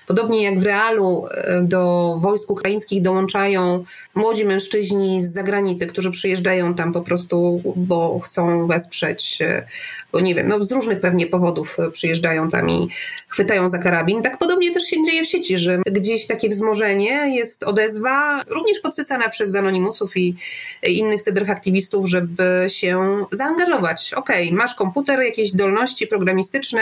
[0.06, 3.84] Podobnie jak w realu e, do wojsk ukraińskich dołączają
[4.14, 9.66] młodzi mężczyźni z zagranicy, którzy przyjeżdżają tam po prostu, bo chcą wesprzeć, e,
[10.12, 12.88] bo nie wiem, no z różnych pewnie powodów e, przyjeżdżają tam i
[13.28, 14.22] chwytają za karabin.
[14.22, 19.28] Tak podobnie też się dzieje w sieci, że gdzieś takie wzmożenie, jest odezwa, również podsycana
[19.28, 20.34] przez anonimusów i
[20.82, 24.14] innych cyberhaktywistów, żeby się zaangażować.
[24.14, 26.80] Okej, okay, masz komputer, jakieś zdolności programistyczne,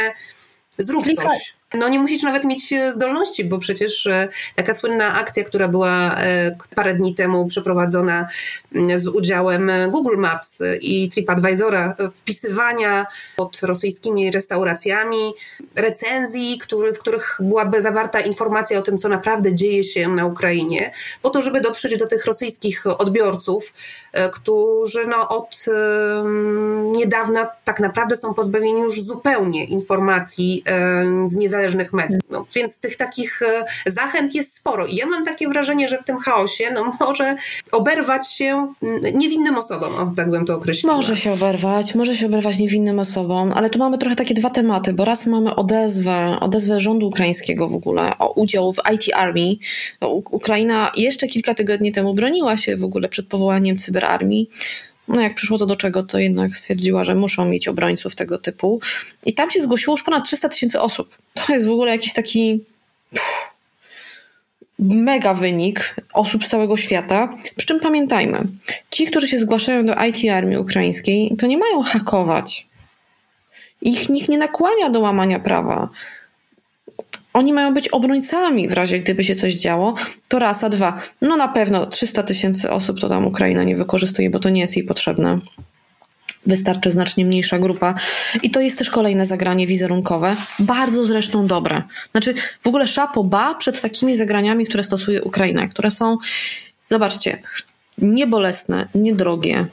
[0.79, 1.55] zrób coś.
[1.75, 6.17] No nie musisz nawet mieć e, zdolności, bo przecież e, taka słynna akcja, która była
[6.17, 8.29] e, parę dni temu przeprowadzona
[8.97, 13.07] z udziałem Google Maps i TripAdvisora, wpisywania
[13.37, 15.33] pod rosyjskimi restauracjami
[15.75, 20.93] recenzji, który, w których byłaby zawarta informacja o tym, co naprawdę dzieje się na Ukrainie,
[21.23, 23.75] po to, żeby dotrzeć do tych rosyjskich odbiorców,
[24.33, 25.65] którzy no od
[26.93, 30.65] niedawna tak naprawdę są pozbawieni już zupełnie informacji
[31.27, 32.21] z niezależności niezależnych mediów.
[32.31, 34.87] No, więc tych takich e, zachęt jest sporo.
[34.87, 37.37] I ja mam takie wrażenie, że w tym chaosie no, może
[37.73, 38.67] oberwać się
[39.15, 40.97] niewinnym osobom, o, tak bym to określiła.
[40.97, 44.93] Może się oberwać, może się oberwać niewinnym osobom, ale tu mamy trochę takie dwa tematy,
[44.93, 49.57] bo raz mamy odezwę, odezwę rządu ukraińskiego w ogóle o udział w IT Army.
[50.31, 54.51] Ukraina jeszcze kilka tygodni temu broniła się w ogóle przed powołaniem cyberarmii.
[55.09, 58.81] No jak przyszło to do czego, to jednak stwierdziła, że muszą mieć obrońców tego typu.
[59.27, 61.19] I tam się zgłosiło już ponad 300 tysięcy osób.
[61.35, 62.61] To jest w ogóle jakiś taki
[64.79, 67.39] mega wynik osób z całego świata.
[67.57, 68.45] Przy czym pamiętajmy,
[68.91, 72.67] ci, którzy się zgłaszają do IT Armii Ukraińskiej, to nie mają hakować.
[73.83, 75.89] Ich nikt nie nakłania do łamania prawa.
[77.33, 79.95] Oni mają być obrońcami w razie, gdyby się coś działo.
[80.29, 81.03] To raz, a dwa.
[81.21, 84.77] No na pewno 300 tysięcy osób to tam Ukraina nie wykorzystuje, bo to nie jest
[84.77, 85.39] jej potrzebne.
[86.47, 87.95] Wystarczy znacznie mniejsza grupa.
[88.43, 91.83] I to jest też kolejne zagranie wizerunkowe, bardzo zresztą dobre.
[92.11, 96.19] Znaczy, w ogóle szapoba przed takimi zagraniami, które stosuje Ukraina, które są,
[96.91, 97.43] zobaczcie,
[97.99, 99.67] niebolesne, niedrogie,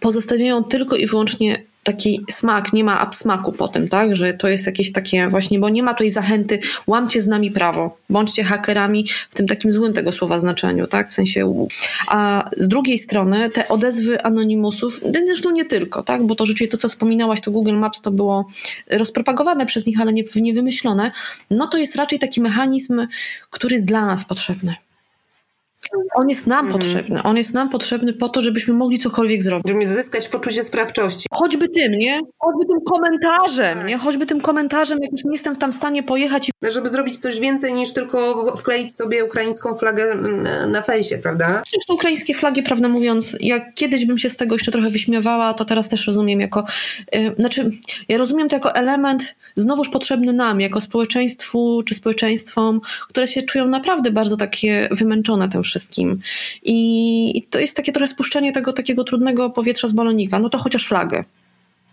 [0.00, 4.16] pozostawiają tylko i wyłącznie taki smak, nie ma absmaku po tym, tak?
[4.16, 7.98] Że to jest jakieś takie właśnie, bo nie ma tej zachęty, łamcie z nami prawo,
[8.10, 11.10] bądźcie hakerami w tym takim złym tego słowa znaczeniu, tak?
[11.10, 11.66] W sensie,
[12.08, 16.26] a z drugiej strony te odezwy anonimusów, zresztą nie tylko, tak?
[16.26, 18.48] Bo to rzeczywiście to, co wspominałaś, to Google Maps to było
[18.90, 21.10] rozpropagowane przez nich, ale nie, nie wymyślone,
[21.50, 23.06] no to jest raczej taki mechanizm,
[23.50, 24.74] który jest dla nas potrzebny.
[26.14, 26.80] On jest nam mhm.
[26.82, 27.22] potrzebny.
[27.22, 29.68] On jest nam potrzebny po to, żebyśmy mogli cokolwiek zrobić.
[29.68, 31.26] Żeby zyskać poczucie sprawczości.
[31.32, 32.20] Choćby tym, nie?
[32.38, 33.88] Choćby tym komentarzem, tak.
[33.88, 33.98] nie?
[33.98, 36.48] Choćby tym komentarzem, jak już nie jestem tam w stanie pojechać.
[36.48, 36.52] I...
[36.70, 40.14] Żeby zrobić coś więcej niż tylko wkleić sobie ukraińską flagę
[40.66, 41.62] na fejsie, prawda?
[41.72, 45.64] Zresztą ukraińskie flagi, prawdę mówiąc, jak kiedyś bym się z tego jeszcze trochę wyśmiewała, to
[45.64, 46.64] teraz też rozumiem jako,
[47.12, 47.70] yy, znaczy
[48.08, 53.68] ja rozumiem to jako element znowuż potrzebny nam, jako społeczeństwu czy społeczeństwom, które się czują
[53.68, 56.20] naprawdę bardzo takie wymęczone tym wszystkim wszystkim.
[56.62, 60.38] I, to jest takie trochę spuszczenie tego takiego trudnego powietrza z balonika.
[60.38, 61.24] No to chociaż flagę.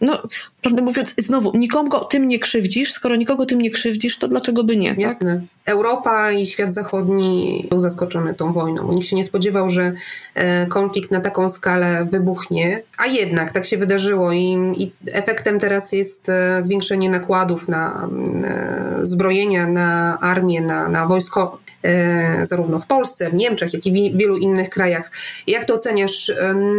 [0.03, 0.21] No,
[0.61, 4.77] prawdę mówiąc, znowu, nikogo tym nie krzywdzisz, skoro nikogo tym nie krzywdzisz, to dlaczego by
[4.77, 4.89] nie?
[4.89, 4.99] Tak?
[4.99, 5.41] Jasne.
[5.65, 8.91] Europa i świat zachodni był zaskoczony tą wojną.
[8.93, 9.93] Nikt się nie spodziewał, że
[10.35, 15.91] e, konflikt na taką skalę wybuchnie, a jednak tak się wydarzyło i, i efektem teraz
[15.91, 18.09] jest e, zwiększenie nakładów na
[18.43, 21.59] e, zbrojenia, na armię, na, na wojsko,
[22.43, 25.11] zarówno w Polsce, w Niemczech, jak i w wielu innych krajach.
[25.47, 26.31] Jak to oceniasz,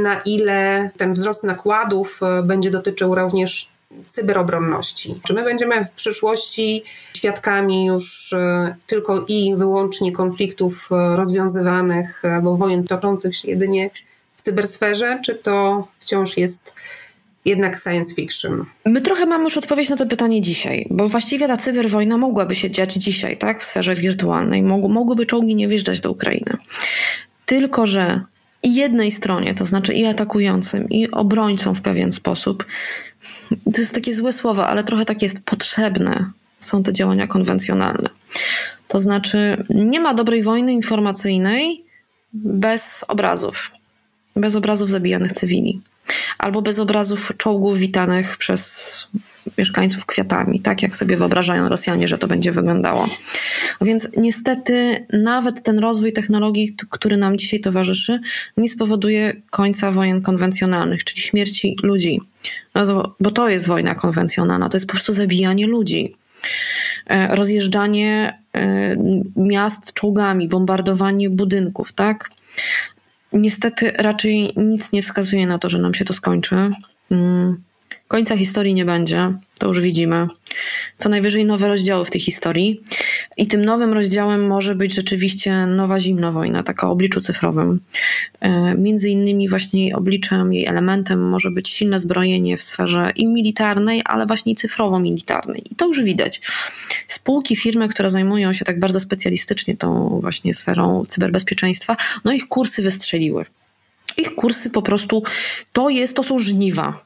[0.02, 3.74] na ile ten wzrost nakładów będzie dotyczył również
[4.06, 5.14] cyberobronności.
[5.22, 6.82] Czy my będziemy w przyszłości
[7.16, 13.90] świadkami już e, tylko i wyłącznie konfliktów e, rozwiązywanych albo wojen toczących się jedynie
[14.36, 16.72] w cybersferze, czy to wciąż jest
[17.44, 18.64] jednak science fiction?
[18.86, 22.70] My trochę mamy już odpowiedź na to pytanie dzisiaj, bo właściwie ta cyberwojna mogłaby się
[22.70, 24.62] dziać dzisiaj, tak, w sferze wirtualnej.
[24.62, 26.56] mogłyby czołgi nie wjeżdżać do Ukrainy.
[27.46, 28.20] Tylko, że
[28.62, 32.64] jednej stronie, to znaczy i atakującym, i obrońcom w pewien sposób,
[33.74, 36.30] to jest takie złe słowo, ale trochę tak jest potrzebne.
[36.60, 38.08] Są te działania konwencjonalne.
[38.88, 41.84] To znaczy, nie ma dobrej wojny informacyjnej
[42.32, 43.72] bez obrazów,
[44.36, 45.80] bez obrazów zabijanych cywili,
[46.38, 49.08] albo bez obrazów czołgów witanych przez
[49.58, 53.08] mieszkańców kwiatami, tak jak sobie wyobrażają Rosjanie, że to będzie wyglądało.
[53.80, 58.20] Więc niestety nawet ten rozwój technologii, który nam dzisiaj towarzyszy,
[58.56, 62.20] nie spowoduje końca wojen konwencjonalnych, czyli śmierci ludzi.
[62.74, 66.16] No, bo to jest wojna konwencjonalna, to jest po prostu zabijanie ludzi.
[67.06, 68.96] E, rozjeżdżanie e,
[69.36, 72.30] miast czołgami, bombardowanie budynków, tak?
[73.32, 76.70] Niestety raczej nic nie wskazuje na to, że nam się to skończy.
[78.08, 80.26] Końca historii nie będzie, to już widzimy.
[80.98, 82.80] Co najwyżej nowe rozdziały w tej historii.
[83.36, 87.80] I tym nowym rozdziałem może być rzeczywiście nowa zimna wojna, taka o obliczu cyfrowym.
[88.40, 93.26] E, między innymi właśnie jej obliczem, jej elementem może być silne zbrojenie w sferze i
[93.26, 95.72] militarnej, ale właśnie i cyfrowo-militarnej.
[95.72, 96.40] I to już widać.
[97.08, 102.82] Spółki, firmy, które zajmują się tak bardzo specjalistycznie tą właśnie sferą cyberbezpieczeństwa, no ich kursy
[102.82, 103.44] wystrzeliły.
[104.16, 105.22] Ich kursy po prostu
[105.72, 107.04] to jest, to są żniwa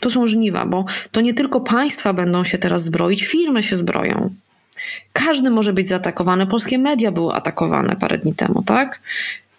[0.00, 4.30] to są żniwa, bo to nie tylko państwa będą się teraz zbroić, firmy się zbroją.
[5.12, 6.46] Każdy może być zaatakowany.
[6.46, 9.00] Polskie media były atakowane parę dni temu, tak?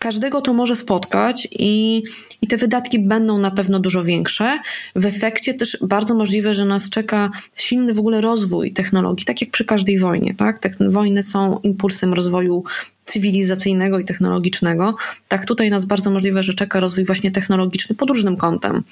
[0.07, 2.03] Każdego to może spotkać i,
[2.41, 4.59] i te wydatki będą na pewno dużo większe.
[4.95, 9.51] W efekcie też bardzo możliwe, że nas czeka silny w ogóle rozwój technologii, tak jak
[9.51, 10.35] przy każdej wojnie.
[10.35, 10.59] Tak?
[10.59, 12.63] Te wojny są impulsem rozwoju
[13.05, 14.95] cywilizacyjnego i technologicznego,
[15.27, 18.83] tak tutaj nas bardzo możliwe, że czeka rozwój właśnie technologiczny pod różnym kątem.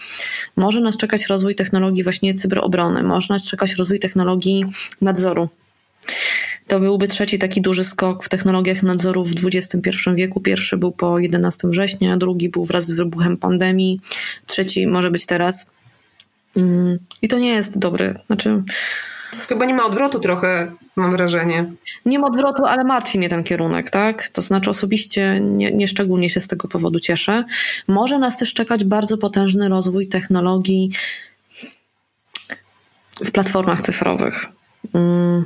[0.55, 4.65] Może nas czekać rozwój technologii właśnie cyberobrony, może nas czekać rozwój technologii
[5.01, 5.49] nadzoru.
[6.67, 10.41] To byłby trzeci taki duży skok w technologiach nadzoru w XXI wieku.
[10.41, 14.01] Pierwszy był po 11 września, drugi był wraz z wybuchem pandemii,
[14.45, 15.71] trzeci może być teraz.
[16.57, 18.13] Mm, I to nie jest dobry.
[18.27, 18.63] Znaczy,
[19.47, 21.73] Chyba nie ma odwrotu trochę, mam wrażenie.
[22.05, 24.27] Nie ma odwrotu, ale martwi mnie ten kierunek, tak?
[24.27, 27.43] To znaczy osobiście nie, nie szczególnie się z tego powodu cieszę.
[27.87, 30.91] Może nas też czekać bardzo potężny rozwój technologii
[33.25, 34.45] w platformach cyfrowych.
[34.93, 35.43] Mm,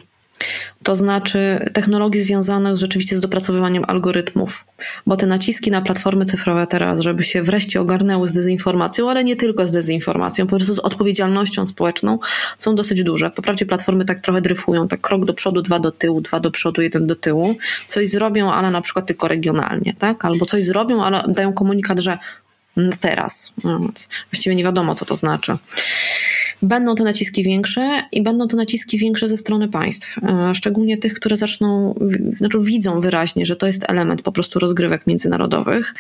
[0.84, 4.66] to znaczy technologii związanych rzeczywiście z dopracowywaniem algorytmów,
[5.08, 9.36] bo te naciski na platformy cyfrowe teraz, żeby się wreszcie ogarnęły z dezinformacją, ale nie
[9.36, 12.20] tylko z dezinformacją, po prostu z odpowiedzialnością społeczną,
[12.58, 13.32] są dosyć duże.
[13.32, 16.82] Poprawdzie platformy tak trochę dryfują, tak krok do przodu, dwa do tyłu, dwa do przodu,
[16.82, 17.56] jeden do tyłu.
[17.88, 20.26] Coś zrobią, ale na przykład tylko regionalnie, tak?
[20.26, 22.18] Albo coś zrobią, ale dają komunikat, że
[23.00, 23.54] teraz.
[23.64, 23.80] No,
[24.32, 25.58] właściwie nie wiadomo, co to znaczy.
[26.62, 31.14] Będą te naciski większe i będą to naciski większe ze strony państw, e, szczególnie tych,
[31.14, 31.96] które zaczną,
[32.38, 35.96] znaczy widzą wyraźnie, że to jest element po prostu rozgrywek międzynarodowych.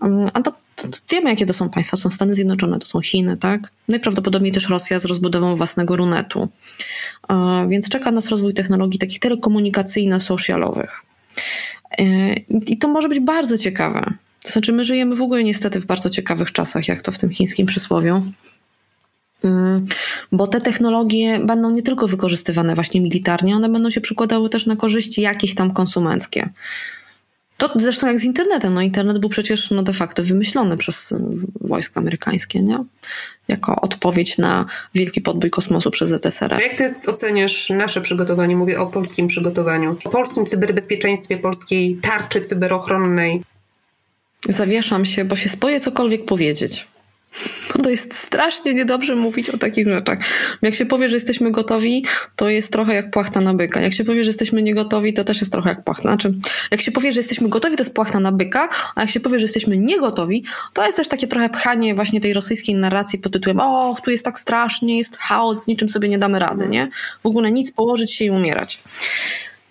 [0.00, 1.96] Mm, a to, to wiemy, jakie to są państwa.
[1.96, 3.70] Są Stany Zjednoczone, to są Chiny, tak?
[3.88, 6.48] Najprawdopodobniej też Rosja z rozbudową własnego runetu.
[7.28, 11.02] E, więc czeka nas rozwój technologii takich telekomunikacyjno-socialowych.
[11.98, 12.34] E,
[12.66, 14.14] I to może być bardzo ciekawe.
[14.42, 17.30] To znaczy, my żyjemy w ogóle niestety w bardzo ciekawych czasach, jak to w tym
[17.30, 18.22] chińskim przysłowiu.
[19.44, 19.86] Mm,
[20.32, 24.76] bo te technologie będą nie tylko wykorzystywane właśnie militarnie, one będą się przykładały też na
[24.76, 26.48] korzyści jakieś tam konsumenckie.
[27.60, 28.74] To zresztą jak z internetem.
[28.74, 31.14] No internet był przecież no de facto wymyślony przez
[31.60, 32.78] wojska amerykańskie, nie?
[33.48, 36.60] Jako odpowiedź na wielki podbój kosmosu przez ZSRR.
[36.60, 38.56] Jak ty oceniasz nasze przygotowanie?
[38.56, 39.96] Mówię o polskim przygotowaniu.
[40.04, 43.42] O polskim cyberbezpieczeństwie, polskiej tarczy cyberochronnej.
[44.48, 46.86] Zawieszam się, bo się spoję cokolwiek powiedzieć.
[47.76, 50.18] Bo to jest strasznie niedobrze mówić o takich rzeczach.
[50.62, 52.04] Jak się powie, że jesteśmy gotowi,
[52.36, 53.80] to jest trochę jak płachta na byka.
[53.80, 56.02] Jak się powie, że jesteśmy niegotowi, to też jest trochę jak płachta.
[56.02, 56.34] Znaczy,
[56.70, 59.38] jak się powie, że jesteśmy gotowi, to jest płachta na byka, a jak się powie,
[59.38, 63.60] że jesteśmy niegotowi, to jest też takie trochę pchanie właśnie tej rosyjskiej narracji pod tytułem
[63.60, 66.90] o, tu jest tak strasznie, jest chaos, z niczym sobie nie damy rady, nie?
[67.22, 68.80] W ogóle nic, położyć się i umierać.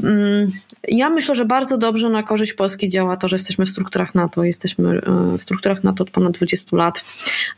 [0.04, 0.52] Mm,
[0.88, 4.44] ja myślę, że bardzo dobrze na korzyść Polski działa to, że jesteśmy w strukturach NATO.
[4.44, 7.04] Jesteśmy e, w strukturach NATO od ponad 20 lat,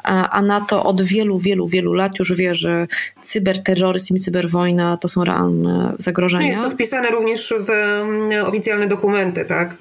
[0.03, 2.87] a NATO od wielu, wielu, wielu lat już wie, że
[3.23, 6.47] cyberterroryzm i cyberwojna to są realne zagrożenia.
[6.47, 9.75] Jest to wpisane również w mm, oficjalne dokumenty, tak?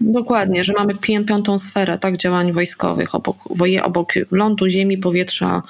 [0.00, 0.94] Dokładnie, że mamy
[1.26, 3.36] piątą sferę tak, działań wojskowych obok,
[3.82, 5.62] obok lądu, ziemi, powietrza,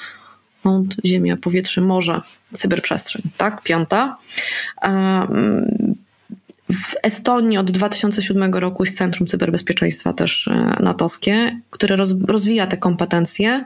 [0.65, 2.21] ląd, ziemia, powietrze, morze,
[2.55, 3.63] cyberprzestrzeń, tak?
[3.63, 4.17] Piąta.
[6.73, 11.97] W Estonii od 2007 roku jest Centrum Cyberbezpieczeństwa też e, natowskie, które
[12.29, 13.65] rozwija te kompetencje.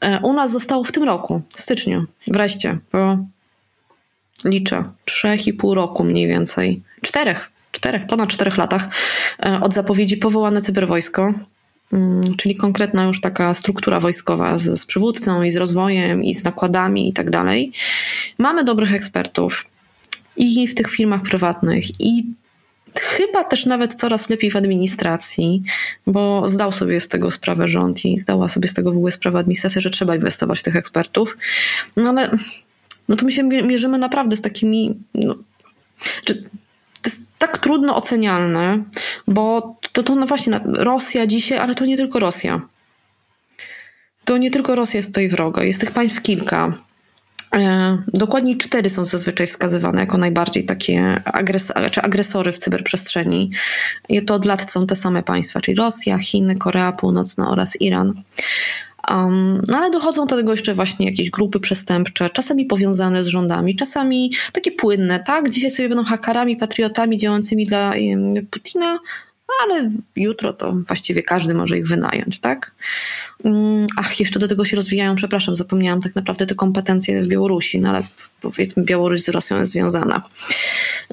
[0.00, 3.18] E, u nas zostało w tym roku, w styczniu, wreszcie, po
[4.44, 8.88] liczę, trzech i pół roku mniej więcej, czterech, czterech, ponad czterech latach
[9.46, 11.32] e, od zapowiedzi powołane cyberwojsko,
[11.92, 16.44] mm, czyli konkretna już taka struktura wojskowa z, z przywódcą i z rozwojem i z
[16.44, 17.72] nakładami i tak dalej.
[18.38, 19.71] Mamy dobrych ekspertów,
[20.36, 22.24] i w tych firmach prywatnych, i
[23.00, 25.62] chyba też nawet coraz lepiej w administracji,
[26.06, 29.38] bo zdał sobie z tego sprawę rząd i zdała sobie z tego w ogóle sprawę
[29.38, 31.36] administracja, że trzeba inwestować w tych ekspertów.
[31.96, 32.30] No ale
[33.08, 34.94] no to my się mierzymy naprawdę z takimi.
[35.14, 35.34] No,
[36.24, 36.34] to
[37.04, 38.82] jest tak trudno ocenialne,
[39.28, 42.60] bo to, to no właśnie Rosja dzisiaj, ale to nie tylko Rosja.
[44.24, 46.72] To nie tylko Rosja jest tutaj wroga, jest tych państw kilka.
[47.54, 53.50] E, dokładnie cztery są zazwyczaj wskazywane jako najbardziej takie agres czy agresory w cyberprzestrzeni.
[54.08, 58.22] I to od lat są te same państwa, czyli Rosja, Chiny, Korea Północna oraz Iran.
[59.10, 63.76] Um, no ale dochodzą do tego jeszcze właśnie jakieś grupy przestępcze, czasami powiązane z rządami,
[63.76, 65.50] czasami takie płynne, tak?
[65.50, 67.92] Dzisiaj sobie będą hakarami, patriotami działającymi dla
[68.50, 68.98] Putina,
[69.62, 72.72] ale jutro to właściwie każdy może ich wynająć, tak?
[73.44, 77.80] Mm, ach, jeszcze do tego się rozwijają, przepraszam, zapomniałam tak naprawdę te kompetencje w Białorusi,
[77.80, 78.02] no ale
[78.40, 80.22] powiedzmy Białoruś z Rosją jest związana.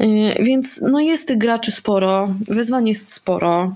[0.01, 3.75] Y, więc no jest tych graczy sporo, wyzwań jest sporo.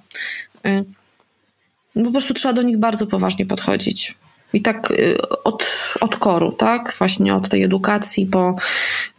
[0.66, 4.16] Y, po prostu trzeba do nich bardzo poważnie podchodzić.
[4.54, 5.66] I tak y, od,
[6.02, 6.96] od koru, tak?
[6.98, 8.56] Właśnie od tej edukacji po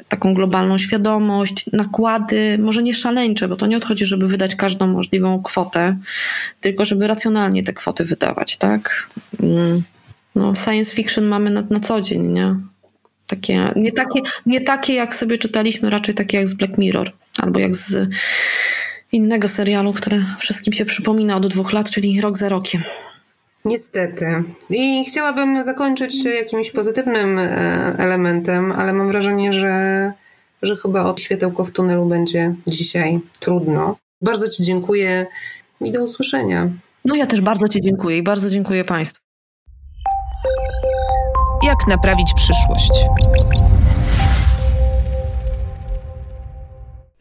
[0.09, 5.43] taką globalną świadomość, nakłady, może nie szaleńcze, bo to nie odchodzi, żeby wydać każdą możliwą
[5.43, 5.97] kwotę,
[6.61, 9.09] tylko żeby racjonalnie te kwoty wydawać, tak?
[9.43, 9.82] Mm.
[10.35, 12.57] No, science fiction mamy na, na co dzień, nie?
[13.26, 17.61] Takie, nie, takie, nie takie, jak sobie czytaliśmy, raczej takie jak z Black Mirror, albo
[17.61, 18.09] jak z
[19.12, 22.82] innego serialu, który wszystkim się przypomina od dwóch lat, czyli Rok za rokiem.
[23.65, 24.45] Niestety.
[24.71, 27.49] I chciałabym zakończyć jakimś pozytywnym e,
[27.99, 30.12] elementem, ale mam wrażenie, że,
[30.62, 33.97] że chyba od światełko w tunelu będzie dzisiaj trudno.
[34.23, 35.27] Bardzo Ci dziękuję
[35.81, 36.69] i do usłyszenia.
[37.05, 39.21] No ja też bardzo Ci dziękuję i bardzo dziękuję Państwu.
[41.62, 42.93] Jak naprawić przyszłość?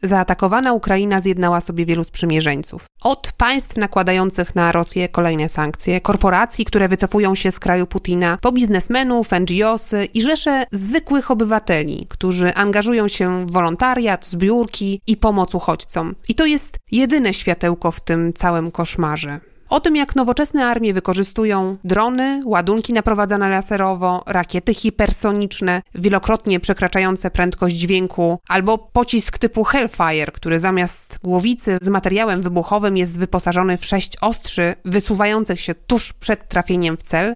[0.04, 2.86] Zaatakowana Ukraina zjednała sobie wielu sprzymierzeńców.
[3.02, 8.52] Od państw nakładających na Rosję kolejne sankcje, korporacji, które wycofują się z kraju Putina, po
[8.52, 16.14] biznesmenów, NGOsy i rzesze zwykłych obywateli, którzy angażują się w wolontariat, zbiórki i pomoc uchodźcom.
[16.28, 19.40] I to jest jedyne światełko w tym całym koszmarze.
[19.74, 27.76] O tym, jak nowoczesne armie wykorzystują drony, ładunki naprowadzane laserowo, rakiety hipersoniczne, wielokrotnie przekraczające prędkość
[27.76, 34.16] dźwięku, albo pocisk typu Hellfire, który zamiast głowicy z materiałem wybuchowym jest wyposażony w sześć
[34.20, 37.34] ostrzy wysuwających się tuż przed trafieniem w cel.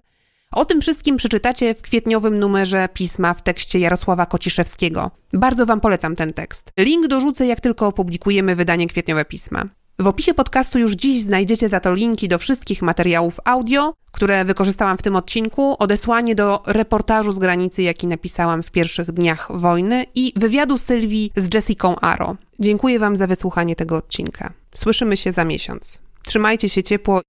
[0.51, 5.11] O tym wszystkim przeczytacie w kwietniowym numerze pisma w tekście Jarosława Kociszewskiego.
[5.33, 6.71] Bardzo Wam polecam ten tekst.
[6.77, 9.65] Link dorzucę, jak tylko opublikujemy wydanie kwietniowe pisma.
[9.99, 14.97] W opisie podcastu już dziś znajdziecie za to linki do wszystkich materiałów audio, które wykorzystałam
[14.97, 20.33] w tym odcinku, odesłanie do reportażu z granicy, jaki napisałam w pierwszych dniach wojny i
[20.35, 22.35] wywiadu Sylwii z Jessiką Aro.
[22.59, 24.53] Dziękuję Wam za wysłuchanie tego odcinka.
[24.75, 25.99] Słyszymy się za miesiąc.
[26.25, 27.21] Trzymajcie się ciepło.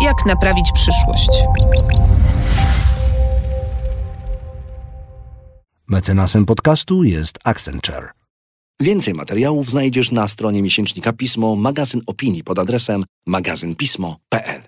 [0.00, 1.30] Jak naprawić przyszłość?
[5.86, 8.17] Mecenasem podcastu jest Accenture.
[8.82, 14.67] Więcej materiałów znajdziesz na stronie miesięcznika Pismo, magazyn opinii pod adresem magazynpismo.pl.